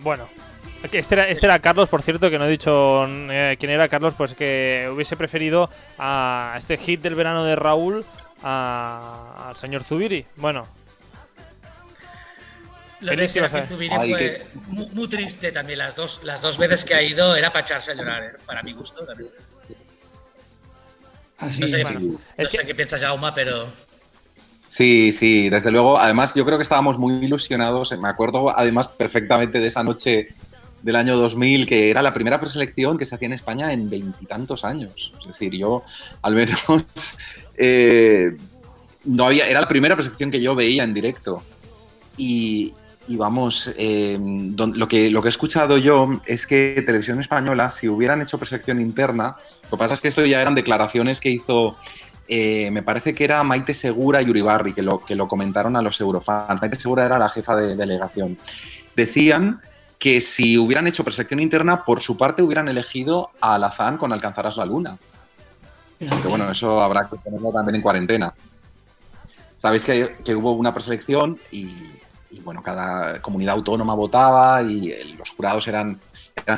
[0.08, 0.26] Bueno,
[0.90, 4.14] este era, este era Carlos, por cierto, que no he dicho eh, quién era Carlos,
[4.16, 8.06] pues que hubiese preferido a este hit del verano de Raúl
[8.42, 10.24] al señor Zubiri.
[10.36, 10.66] Bueno.
[13.00, 15.78] Lo de Zubiri fue muy, triste también.
[15.78, 18.62] Las dos, las dos veces que ha ido era para echarse a llorar, eh, para
[18.62, 19.30] mi gusto también.
[21.36, 23.70] Así, no sé, no sé qué piensas, Jauma, pero...
[24.68, 25.98] Sí, sí, desde luego.
[25.98, 27.96] Además, yo creo que estábamos muy ilusionados.
[27.98, 30.28] Me acuerdo además perfectamente de esa noche
[30.82, 34.64] del año 2000, que era la primera preselección que se hacía en España en veintitantos
[34.64, 35.12] años.
[35.20, 35.82] Es decir, yo
[36.22, 37.18] al menos
[37.56, 38.36] eh,
[39.04, 41.42] no había, era la primera preselección que yo veía en directo.
[42.16, 42.74] Y,
[43.08, 48.20] vamos, eh, lo, que, lo que he escuchado yo es que Televisión Española, si hubieran
[48.20, 51.76] hecho preselección interna, lo que pasa es que esto ya eran declaraciones que hizo
[52.30, 55.82] eh, me parece que era Maite Segura y Uribarri, que lo, que lo comentaron a
[55.82, 56.60] los eurofans.
[56.60, 58.36] Maite Segura era la jefa de delegación.
[58.94, 59.62] Decían
[59.98, 64.58] que si hubieran hecho preselección interna, por su parte hubieran elegido a Alazán con Alcanzarás
[64.58, 64.98] la Luna.
[66.10, 68.34] Aunque bueno, eso habrá que ponerlo también en cuarentena.
[69.56, 71.74] Sabéis que, hubo una preselección y,
[72.44, 75.98] bueno, cada comunidad autónoma votaba y los jurados eran,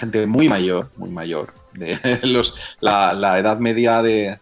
[0.00, 1.54] gente muy mayor, muy mayor.
[1.72, 4.38] De los, la edad media de,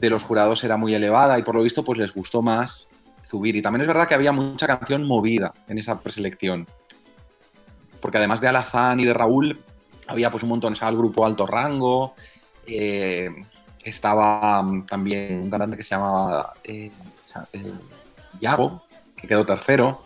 [0.00, 2.90] de los jurados era muy elevada y por lo visto pues les gustó más
[3.28, 3.56] subir.
[3.56, 6.66] Y también es verdad que había mucha canción movida en esa preselección.
[8.00, 9.62] Porque además de Alazán y de Raúl,
[10.08, 12.14] había pues un montón, estaba el grupo Alto Rango,
[12.66, 13.30] eh,
[13.84, 16.90] estaba mm, también un cantante que se llamaba eh,
[17.52, 17.72] eh,
[18.40, 18.82] Yago,
[19.16, 20.02] que quedó tercero.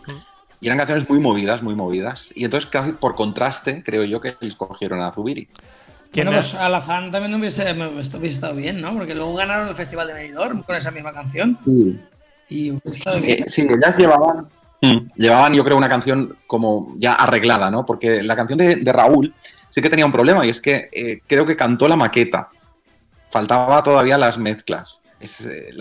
[0.59, 2.31] Y eran canciones muy movidas, muy movidas.
[2.35, 2.69] Y entonces,
[2.99, 5.47] por contraste, creo yo que les cogieron a Zubiri.
[6.13, 8.93] Bueno, pues Alazán también hubiese, hubiese, estado bien, ¿no?
[8.93, 11.57] Porque luego ganaron el Festival de Benidorm con esa misma canción.
[11.63, 11.99] Sí.
[12.49, 13.47] Y estado bien.
[13.47, 14.47] sí, ellas llevaban,
[14.81, 15.11] mm.
[15.15, 17.85] llevaban, yo creo, una canción como ya arreglada, ¿no?
[17.85, 19.33] Porque la canción de, Raúl
[19.69, 22.49] sí que tenía un problema y es que eh, creo que cantó la maqueta.
[23.29, 25.05] Faltaba todavía las mezclas.
[25.19, 25.71] Eh,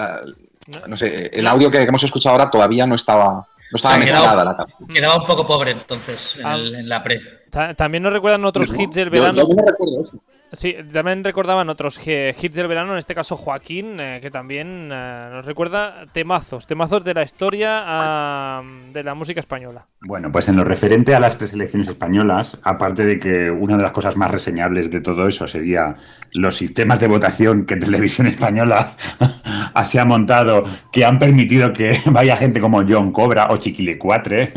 [0.88, 4.56] no sé, el audio que hemos escuchado ahora todavía no estaba, no estaba mezclada la
[4.56, 4.88] canción.
[4.88, 6.56] Quedaba un poco pobre entonces en, ah.
[6.56, 7.35] en la pre.
[7.50, 9.38] También nos recuerdan otros hits del verano.
[9.38, 10.22] Yo, recuerdo eso.
[10.52, 15.28] Sí, también recordaban otros hits del verano, en este caso Joaquín, eh, que también eh,
[15.32, 19.86] nos recuerda temazos, temazos de la historia de la música española.
[20.02, 23.92] Bueno, pues en lo referente a las preselecciones españolas, aparte de que una de las
[23.92, 25.96] cosas más reseñables de todo eso sería
[26.36, 28.92] los sistemas de votación que Televisión Española
[29.84, 34.52] se ha montado, que han permitido que vaya gente como John Cobra o Chiquilicuatre,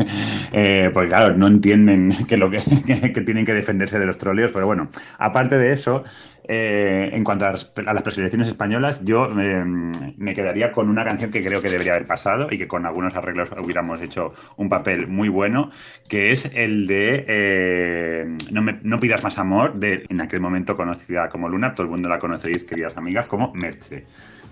[0.52, 2.58] eh, porque claro, no entienden que lo que,
[3.14, 6.04] que tienen que defenderse de los troleos, pero bueno, aparte de eso,
[6.52, 7.64] eh, en cuanto a las,
[8.02, 12.48] preselecciones españolas, yo eh, me quedaría con una canción que creo que debería haber pasado
[12.50, 15.70] y que con algunos arreglos hubiéramos hecho un papel muy bueno,
[16.08, 21.48] que es el de eh, no, pidas más amor, de en aquel momento conocida como
[21.48, 24.06] Luna, todo el mundo la conoceréis, queridas amigas, como Merche,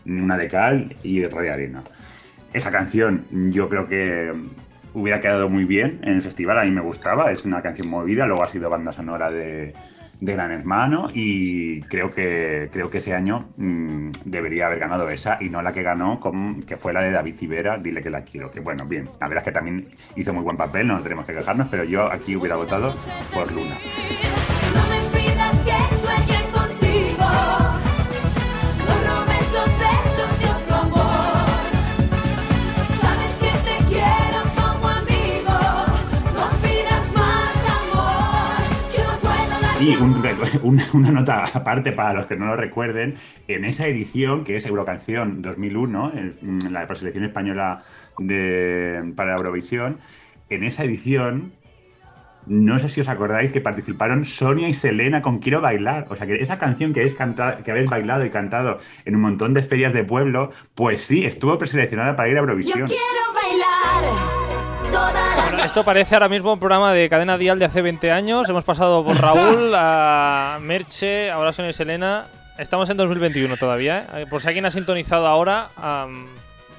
[0.06, 1.82] una de cal y otra de arena.
[2.52, 4.32] Esa canción yo creo que
[4.94, 8.24] hubiera quedado muy bien en el festival, a mí me gustaba, es una canción movida,
[8.24, 9.74] luego ha sido banda sonora de
[10.20, 15.38] de Gran Hermano y creo que, creo que ese año mm, debería haber ganado esa
[15.40, 18.22] y no la que ganó, con, que fue la de David Civera, Dile que la
[18.22, 18.50] quiero.
[18.50, 21.34] Que bueno, bien, la verdad es que también hizo muy buen papel, no tenemos que
[21.34, 22.94] quejarnos, pero yo aquí hubiera votado
[23.32, 23.76] por Luna.
[39.80, 39.96] Y
[40.92, 43.14] una nota aparte para los que no lo recuerden,
[43.46, 46.12] en esa edición, que es Eurocanción 2001,
[46.70, 47.78] la preselección española
[48.18, 49.98] de, para Eurovisión,
[50.48, 51.52] en esa edición
[52.46, 56.06] no sé si os acordáis que participaron Sonia y Selena con Quiero Bailar.
[56.08, 59.20] O sea, que esa canción que habéis, cantado, que habéis bailado y cantado en un
[59.20, 62.80] montón de ferias de pueblo, pues sí, estuvo preseleccionada para ir a Eurovisión.
[62.80, 63.02] Yo quiero
[63.34, 64.48] bailar.
[64.90, 68.48] Bueno, esto parece ahora mismo un programa de cadena dial de hace 20 años.
[68.48, 72.26] Hemos pasado por Raúl, a Merche, ahora Sonia y Selena.
[72.58, 74.06] Estamos en 2021 todavía.
[74.14, 74.26] ¿eh?
[74.28, 75.68] Por si alguien ha sintonizado ahora,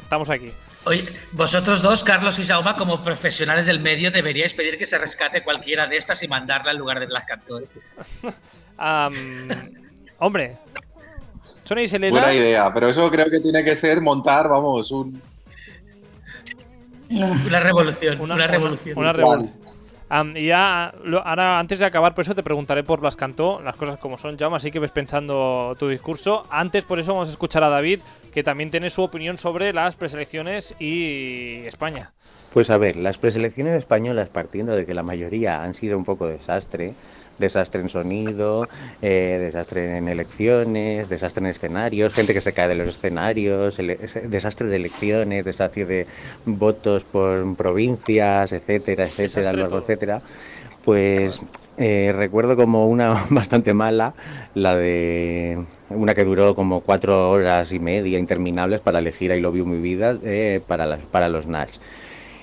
[0.04, 0.52] estamos aquí.
[0.86, 5.44] Oye, vosotros dos, Carlos y Jauma, como profesionales del medio, deberíais pedir que se rescate
[5.44, 7.60] cualquiera de estas y mandarla en lugar de Black Cantó.
[10.20, 10.58] hombre,
[11.64, 12.20] Sony y Selena.
[12.20, 15.22] Buena idea, pero eso creo que tiene que ser montar, vamos, un.
[17.10, 18.22] Una revolución.
[18.22, 18.98] Una, revolución.
[18.98, 19.54] Una, revolución.
[20.36, 20.94] y ya,
[21.24, 24.38] ahora antes de acabar, por eso te preguntaré por las cantó, las cosas como son,
[24.38, 26.46] Jaume, así que ves pensando tu discurso.
[26.50, 28.02] Antes, por eso vamos a escuchar a David,
[28.32, 32.14] que también tiene su opinión sobre las preselecciones y España.
[32.54, 36.28] Pues a ver, las preselecciones españolas, partiendo de que la mayoría han sido un poco
[36.28, 36.94] desastre,
[37.40, 38.68] desastre en sonido,
[39.02, 44.68] eh, desastre en elecciones, desastre en escenarios, gente que se cae de los escenarios, desastre
[44.68, 46.08] de elecciones, desastre de
[46.46, 50.22] votos por provincias, etcétera, etcétera, luego, etcétera.
[50.86, 51.42] Pues
[51.78, 54.14] eh, recuerdo como una bastante mala,
[54.54, 59.56] la de una que duró como cuatro horas y media interminables para elegir I Love
[59.56, 61.78] You Mi Vida eh, para, las, para los Nash.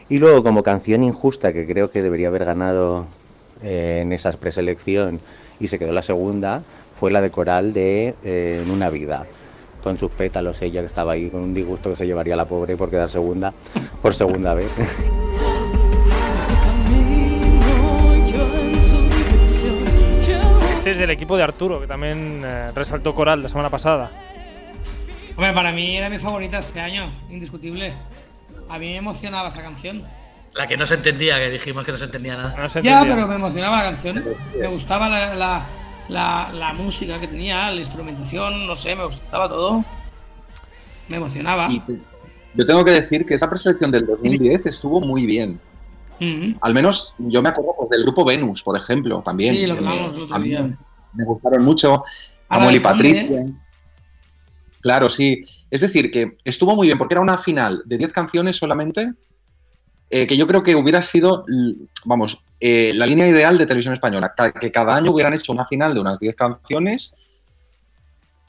[0.09, 3.07] Y luego como canción injusta que creo que debería haber ganado
[3.63, 5.21] eh, en esa preselección
[5.59, 6.63] y se quedó la segunda,
[6.99, 9.27] fue la de Coral de En una vida.
[9.83, 12.77] Con sus pétalos ella que estaba ahí con un disgusto que se llevaría la pobre
[12.77, 13.53] por quedar segunda
[14.03, 14.71] por segunda vez.
[20.87, 24.09] Este del equipo de Arturo, que también eh, resaltó Coral la semana pasada.
[25.35, 27.93] Hombre, para mí era mi favorita este año, indiscutible.
[28.69, 30.05] A mí me emocionaba esa canción.
[30.57, 32.67] La que no se entendía, que dijimos que no se entendía nada.
[32.81, 34.25] ya, pero me emocionaba la canción.
[34.59, 35.09] Me gustaba
[36.09, 39.85] la, música que tenía, la instrumentación, no sé, me gustaba todo.
[41.09, 41.69] Me emocionaba.
[41.69, 45.61] yo tengo que decir que esa preselección del 2010 estuvo muy bien.
[46.63, 49.55] Al menos yo me acuerdo pues, del grupo Venus, por ejemplo, también.
[49.55, 50.77] Sí, lo me,
[51.13, 52.03] me gustaron mucho.
[52.49, 53.45] Samuel y Patricia.
[54.81, 55.45] Claro, sí.
[55.71, 59.13] Es decir, que estuvo muy bien porque era una final de 10 canciones solamente,
[60.09, 61.45] eh, que yo creo que hubiera sido,
[62.05, 65.95] vamos, eh, la línea ideal de televisión española, que cada año hubieran hecho una final
[65.95, 67.17] de unas 10 canciones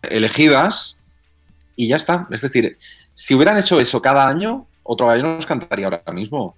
[0.04, 1.02] elegidas
[1.76, 2.28] y ya está.
[2.30, 2.78] Es decir,
[3.16, 6.56] si hubieran hecho eso cada año, otro año nos cantaría ahora mismo.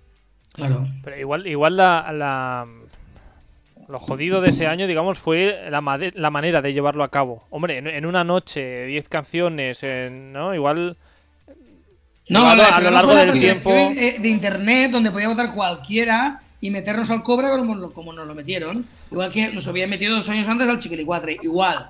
[0.51, 0.85] Claro.
[1.03, 2.67] Pero igual, igual la,
[3.87, 7.45] lo jodido de ese año, digamos, fue la, la manera de llevarlo a cabo.
[7.51, 9.81] Hombre, en, una noche, 10 canciones,
[10.11, 10.53] ¿no?
[10.53, 10.97] Igual.
[12.29, 13.71] No, a, lo largo del tiempo.
[13.71, 17.47] De internet, donde podía votar cualquiera y meternos al cobre
[17.93, 18.85] como, nos lo metieron.
[19.11, 21.37] Igual que nos habían metido dos años antes al Chiquilicuatre.
[21.41, 21.89] Igual.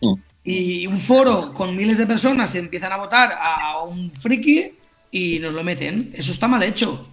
[0.00, 0.14] Mm.
[0.44, 4.78] Y un foro con miles de personas se empiezan a votar a un friki
[5.10, 6.12] y nos lo meten.
[6.14, 7.08] Eso está mal hecho.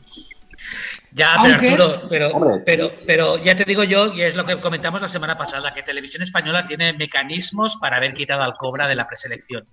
[1.11, 5.01] Ya, pero Arturo, pero, pero, pero ya te digo yo, y es lo que comentamos
[5.01, 9.07] la semana pasada, que Televisión Española tiene mecanismos para haber quitado al Cobra de la
[9.07, 9.65] preselección.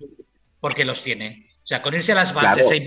[0.61, 1.45] Porque los tiene.
[1.63, 2.83] O sea, con irse a las bases e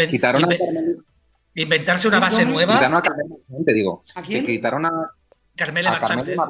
[1.55, 2.75] inventarse una base nueva.
[2.75, 4.05] Quitaron a Carmela te digo.
[4.15, 4.45] ¿A quién?
[4.45, 4.91] quitaron a,
[5.57, 6.47] Carmela, a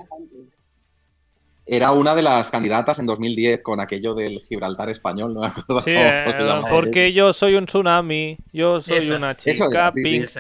[1.65, 5.81] Era una de las candidatas en 2010 con aquello del Gibraltar español, no me acuerdo.
[5.83, 6.25] Sí, eh,
[6.69, 9.93] porque yo soy un tsunami, yo soy una chica,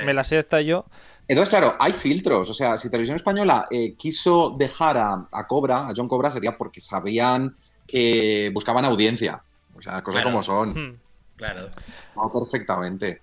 [0.04, 0.86] me la sé hasta yo.
[1.28, 2.50] Entonces, claro, hay filtros.
[2.50, 6.80] O sea, si Televisión Española eh, quiso dejar a, Cobra, a John Cobra, sería porque
[6.80, 7.56] sabían
[7.86, 9.42] que buscaban audiencia.
[9.76, 10.70] O sea, cosas como son.
[10.70, 11.05] Hmm.
[11.36, 11.68] Claro.
[12.14, 13.20] No, perfectamente.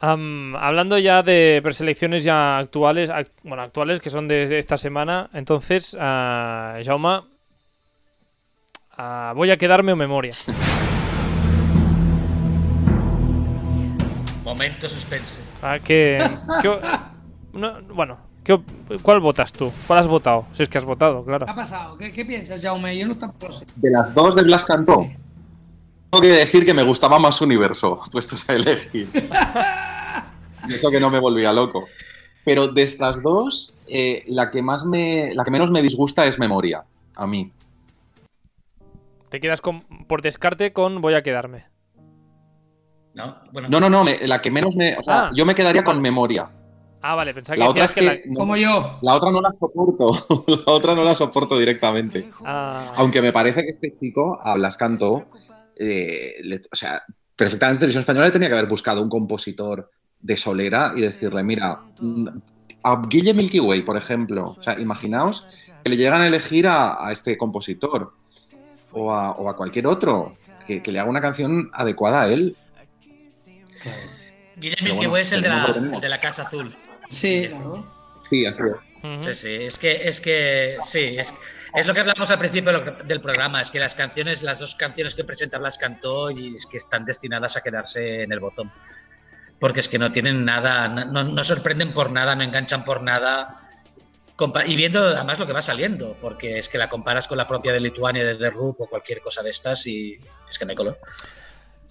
[0.00, 3.10] hablando ya de preselecciones ya actuales,
[3.44, 7.28] bueno, actuales que son de, esta semana, entonces, uh, Jauma,
[9.34, 10.34] voy a quedarme en memoria.
[14.44, 15.40] Momento suspense.
[15.62, 16.18] Ah, que,
[17.52, 18.18] bueno,
[19.02, 19.72] ¿cuál votas tú?
[19.86, 20.46] ¿Cuál has votado?
[20.52, 21.46] Si es que has votado, claro.
[21.46, 21.96] ¿Qué ha pasado?
[21.96, 22.98] ¿Qué, piensas, Jaume?
[22.98, 23.16] Yo no
[23.76, 25.08] De las dos de Blas Cantó,
[26.20, 29.08] que decir que me gustaba más Universo, puestos a elegir.
[30.68, 31.86] y eso que no me volvía loco.
[32.44, 36.38] Pero de estas dos, eh, la, que más me, la que menos me disgusta es
[36.38, 36.84] Memoria,
[37.16, 37.52] a mí.
[39.28, 41.66] Te quedas con, por descarte con Voy a quedarme.
[43.14, 43.36] No,
[43.68, 44.96] no, no, no, la que menos me.
[44.96, 45.30] O sea, ah.
[45.34, 46.50] yo me quedaría con Memoria.
[47.02, 48.98] Ah, vale, pensaba que la otra es que, como yo.
[49.02, 50.26] La otra no la soporto.
[50.66, 52.30] la otra no la soporto directamente.
[52.44, 52.92] Ah.
[52.96, 55.26] Aunque me parece que este chico, a Blas Cantó,
[55.78, 57.02] eh, o sea,
[57.36, 59.90] perfectamente Televisión Española le tenía que haber buscado un compositor
[60.20, 61.80] de solera y decirle, mira,
[62.84, 64.54] a Guille Milky Way, por ejemplo.
[64.56, 65.46] O sea, imaginaos
[65.82, 68.14] que le llegan a elegir a, este compositor
[68.92, 70.36] o a, cualquier otro
[70.66, 72.56] que, le haga una canción adecuada a él.
[74.56, 75.48] Guille Milky Way es el, de
[76.08, 76.74] la, Casa Azul.
[77.08, 77.48] Sí.
[78.30, 79.24] Sí, así es.
[79.24, 81.34] Sí, sí, es que, es que, sí, es,
[81.74, 85.14] es lo que hablamos al principio del programa, es que las canciones, las dos canciones
[85.14, 88.70] que presenta Blas cantó y es que están destinadas a quedarse en el botón
[89.62, 93.60] porque es que no tienen nada, no, sorprenden por nada, no enganchan por nada.
[94.66, 97.72] Y viendo además lo que va saliendo, porque es que la comparas con la propia
[97.72, 100.18] de Lituania, de The Roop o cualquier cosa de estas y
[100.50, 100.98] es que no hay color.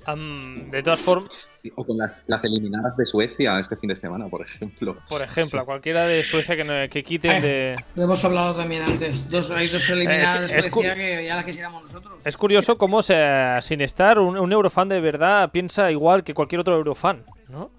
[0.06, 1.48] De todas formas.
[1.76, 4.98] O con las, eliminadas de Suecia este fin de semana, por ejemplo.
[5.07, 7.76] Por ejemplo, a cualquiera de Suecia que, que quiten eh, de.
[7.95, 9.30] Lo hemos hablado también antes.
[9.30, 12.26] Dos, hay dos eliminadas de Suecia que ya las quisiéramos nosotros.
[12.26, 16.76] Es curioso cómo, sin estar, un, un eurofan de verdad piensa igual que cualquier otro
[16.76, 17.23] eurofan.
[17.49, 17.69] ¿no?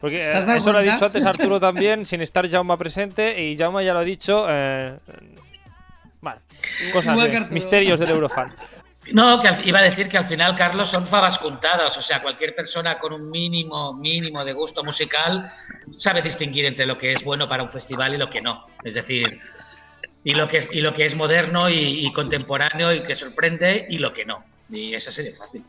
[0.00, 3.82] Porque eh, eso lo ha dicho antes Arturo también, sin estar Jauma presente, y Jauma
[3.82, 4.46] ya lo ha dicho.
[4.48, 4.96] Eh,
[6.20, 6.40] bueno,
[6.92, 8.50] cosas, misterios del Eurofan.
[9.12, 11.96] No, que iba a decir que al final, Carlos, son fabas contadas.
[11.96, 15.50] O sea, cualquier persona con un mínimo, mínimo de gusto musical
[15.90, 18.66] sabe distinguir entre lo que es bueno para un festival y lo que no.
[18.84, 19.40] Es decir,
[20.22, 23.98] y lo que es, y lo que es moderno y, contemporáneo y que sorprende y
[23.98, 24.44] lo que no.
[24.68, 25.64] Y eso sería fácil.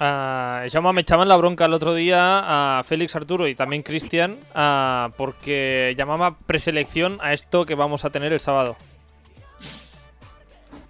[0.00, 5.12] Uh, me echaban la bronca el otro día a Félix Arturo y también Cristian uh,
[5.16, 8.76] porque llamaba preselección a esto que vamos a tener el sábado.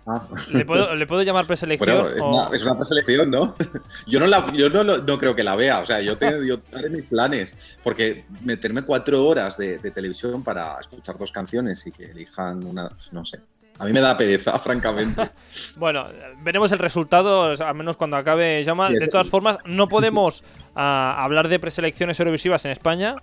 [0.06, 0.26] Ah.
[0.52, 2.06] ¿Le, puedo, llamar preselección?
[2.52, 3.54] es, una, preselección, ¿no?
[4.06, 5.80] yo no, la, yo no, creo que la vea.
[5.80, 7.56] O sea, yo, yo haré mis planes.
[7.82, 12.90] Porque meterme cuatro horas de, de televisión para escuchar dos canciones y que elijan una.
[13.12, 13.40] No sé.
[13.78, 15.22] A mí me da pereza, francamente.
[15.76, 16.06] bueno,
[16.42, 18.90] veremos el resultado, al menos cuando acabe Llama.
[18.90, 20.44] De todas formas, no podemos
[20.74, 23.16] ah, hablar de preselecciones eurovisivas en España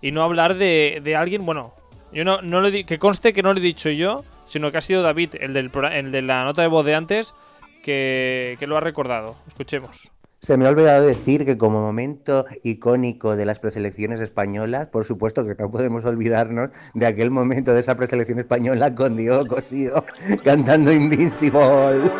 [0.00, 1.74] y no hablar de, alguien, bueno,
[2.12, 4.82] yo no, no le que conste que no lo he dicho yo, sino que ha
[4.82, 7.34] sido David, el, del, el de la nota de voz de antes,
[7.82, 9.34] que, que lo ha recordado.
[9.48, 10.10] Escuchemos.
[10.40, 15.46] Se me ha olvidado decir que como momento icónico de las preselecciones españolas, por supuesto
[15.46, 20.04] que no podemos olvidarnos de aquel momento de esa preselección española con Diego Cosío
[20.44, 22.10] cantando Invincible.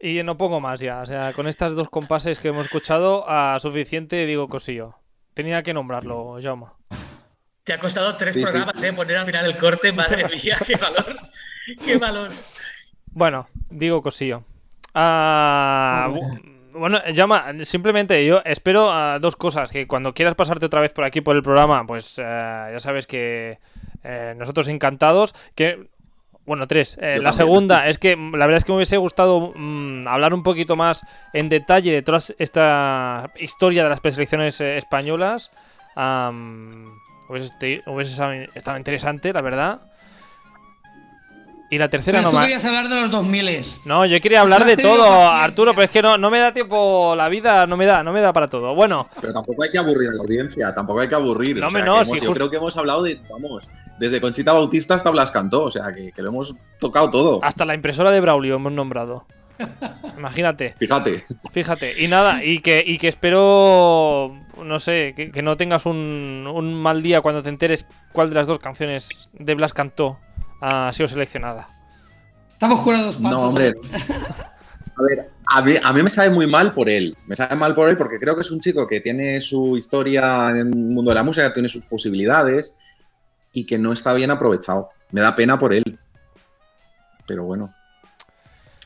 [0.00, 3.56] Y no pongo más ya, o sea, con estas dos compases que hemos escuchado, a
[3.60, 5.01] suficiente digo Cosío.
[5.34, 6.66] Tenía que nombrarlo, Jaume.
[7.64, 8.92] Te ha costado tres programas, ¿eh?
[8.92, 11.16] Poner al final el corte, madre mía, qué valor.
[11.84, 12.30] qué valor.
[13.06, 14.44] Bueno, digo cosillo.
[14.94, 16.12] Ah,
[16.72, 19.70] bueno, llama, simplemente yo espero ah, dos cosas.
[19.70, 22.22] Que cuando quieras pasarte otra vez por aquí por el programa, pues eh,
[22.72, 23.58] ya sabes que
[24.02, 25.34] eh, nosotros encantados.
[25.54, 25.88] Que
[26.44, 26.98] bueno, tres.
[27.00, 30.42] Eh, la segunda es que la verdad es que me hubiese gustado mm, hablar un
[30.42, 35.50] poquito más en detalle de toda esta historia de las preselecciones españolas.
[37.28, 39.91] hubiese, estado interesante, la verdad.
[41.72, 44.66] Y la tercera pero no tú querías hablar de los 2000 No, yo quería hablar
[44.66, 47.86] de todo, Arturo, pero es que no, no me da tiempo, la vida no me
[47.86, 48.74] da, no me da para todo.
[48.74, 49.08] Bueno.
[49.18, 51.56] Pero tampoco hay que aburrir a la audiencia, tampoco hay que aburrir.
[51.56, 55.64] No, o yo creo que hemos hablado de, vamos, desde Conchita Bautista hasta Blas Cantó,
[55.64, 57.40] o sea, que, lo hemos tocado todo.
[57.42, 59.24] Hasta la impresora de Braulio hemos nombrado.
[60.18, 60.72] Imagínate.
[60.78, 61.22] Fíjate.
[61.52, 62.04] Fíjate.
[62.04, 67.00] Y nada, y que, y que espero, no sé, que, no tengas un, un mal
[67.00, 70.18] día cuando te enteres cuál de las dos canciones de Blas cantó
[70.62, 71.68] ha sido seleccionada.
[72.52, 73.72] Estamos jurados No, hombre.
[75.46, 77.16] A ver, a mí, me sabe muy mal por él.
[77.26, 80.50] Me sabe mal por él porque creo que es un chico que tiene su historia
[80.50, 82.78] en el mundo de la música, tiene sus posibilidades
[83.52, 84.90] y que no está bien aprovechado.
[85.10, 85.98] Me da pena por él.
[87.26, 87.74] Pero bueno.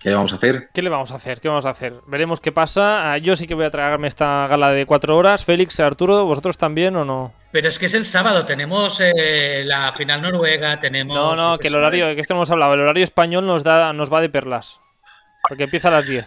[0.06, 0.68] ¿Qué le vamos a hacer?
[0.72, 1.40] ¿Qué le vamos a hacer?
[1.40, 1.94] ¿Qué vamos a hacer?
[2.06, 3.10] Veremos qué pasa.
[3.10, 5.44] Ah, yo sí que voy a tragarme esta gala de cuatro horas.
[5.44, 7.34] Félix, Arturo, ¿vosotros también o no?
[7.50, 11.12] Pero es que es el sábado, tenemos eh, la final noruega, tenemos...
[11.12, 14.12] No, no, que el horario, que esto hemos hablado, el horario español nos, da, nos
[14.12, 14.78] va de perlas.
[15.48, 16.24] Porque empieza a las 10.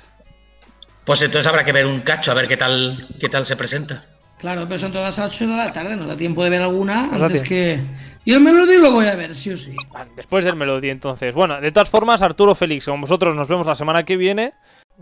[1.06, 4.04] Pues entonces habrá que ver un cacho, a ver qué tal, qué tal se presenta.
[4.40, 6.62] Claro, pero son todas a las 8 de la tarde, no da tiempo de ver
[6.62, 7.80] alguna antes que...
[8.26, 9.76] Y el Melody lo voy a ver, sí o sí.
[10.16, 11.34] después del Melody, entonces.
[11.34, 14.54] Bueno, de todas formas, Arturo Félix, con vosotros nos vemos la semana que viene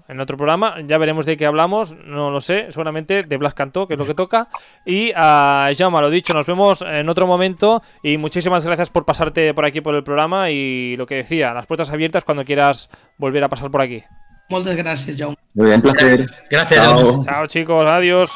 [0.08, 0.76] en otro programa.
[0.86, 4.06] Ya veremos de qué hablamos, no lo sé, seguramente de Blas Cantó, que es lo
[4.06, 4.48] que toca.
[4.86, 7.82] Y a Jaume, lo dicho, nos vemos en otro momento.
[8.04, 10.52] Y muchísimas gracias por pasarte por aquí por el programa.
[10.52, 14.04] Y lo que decía, las puertas abiertas cuando quieras volver a pasar por aquí.
[14.50, 15.38] Muchas gracias, Jaume.
[15.56, 16.26] Muy bien, placer.
[16.50, 16.86] Gracias,
[17.26, 18.30] Chao, chicos, adiós.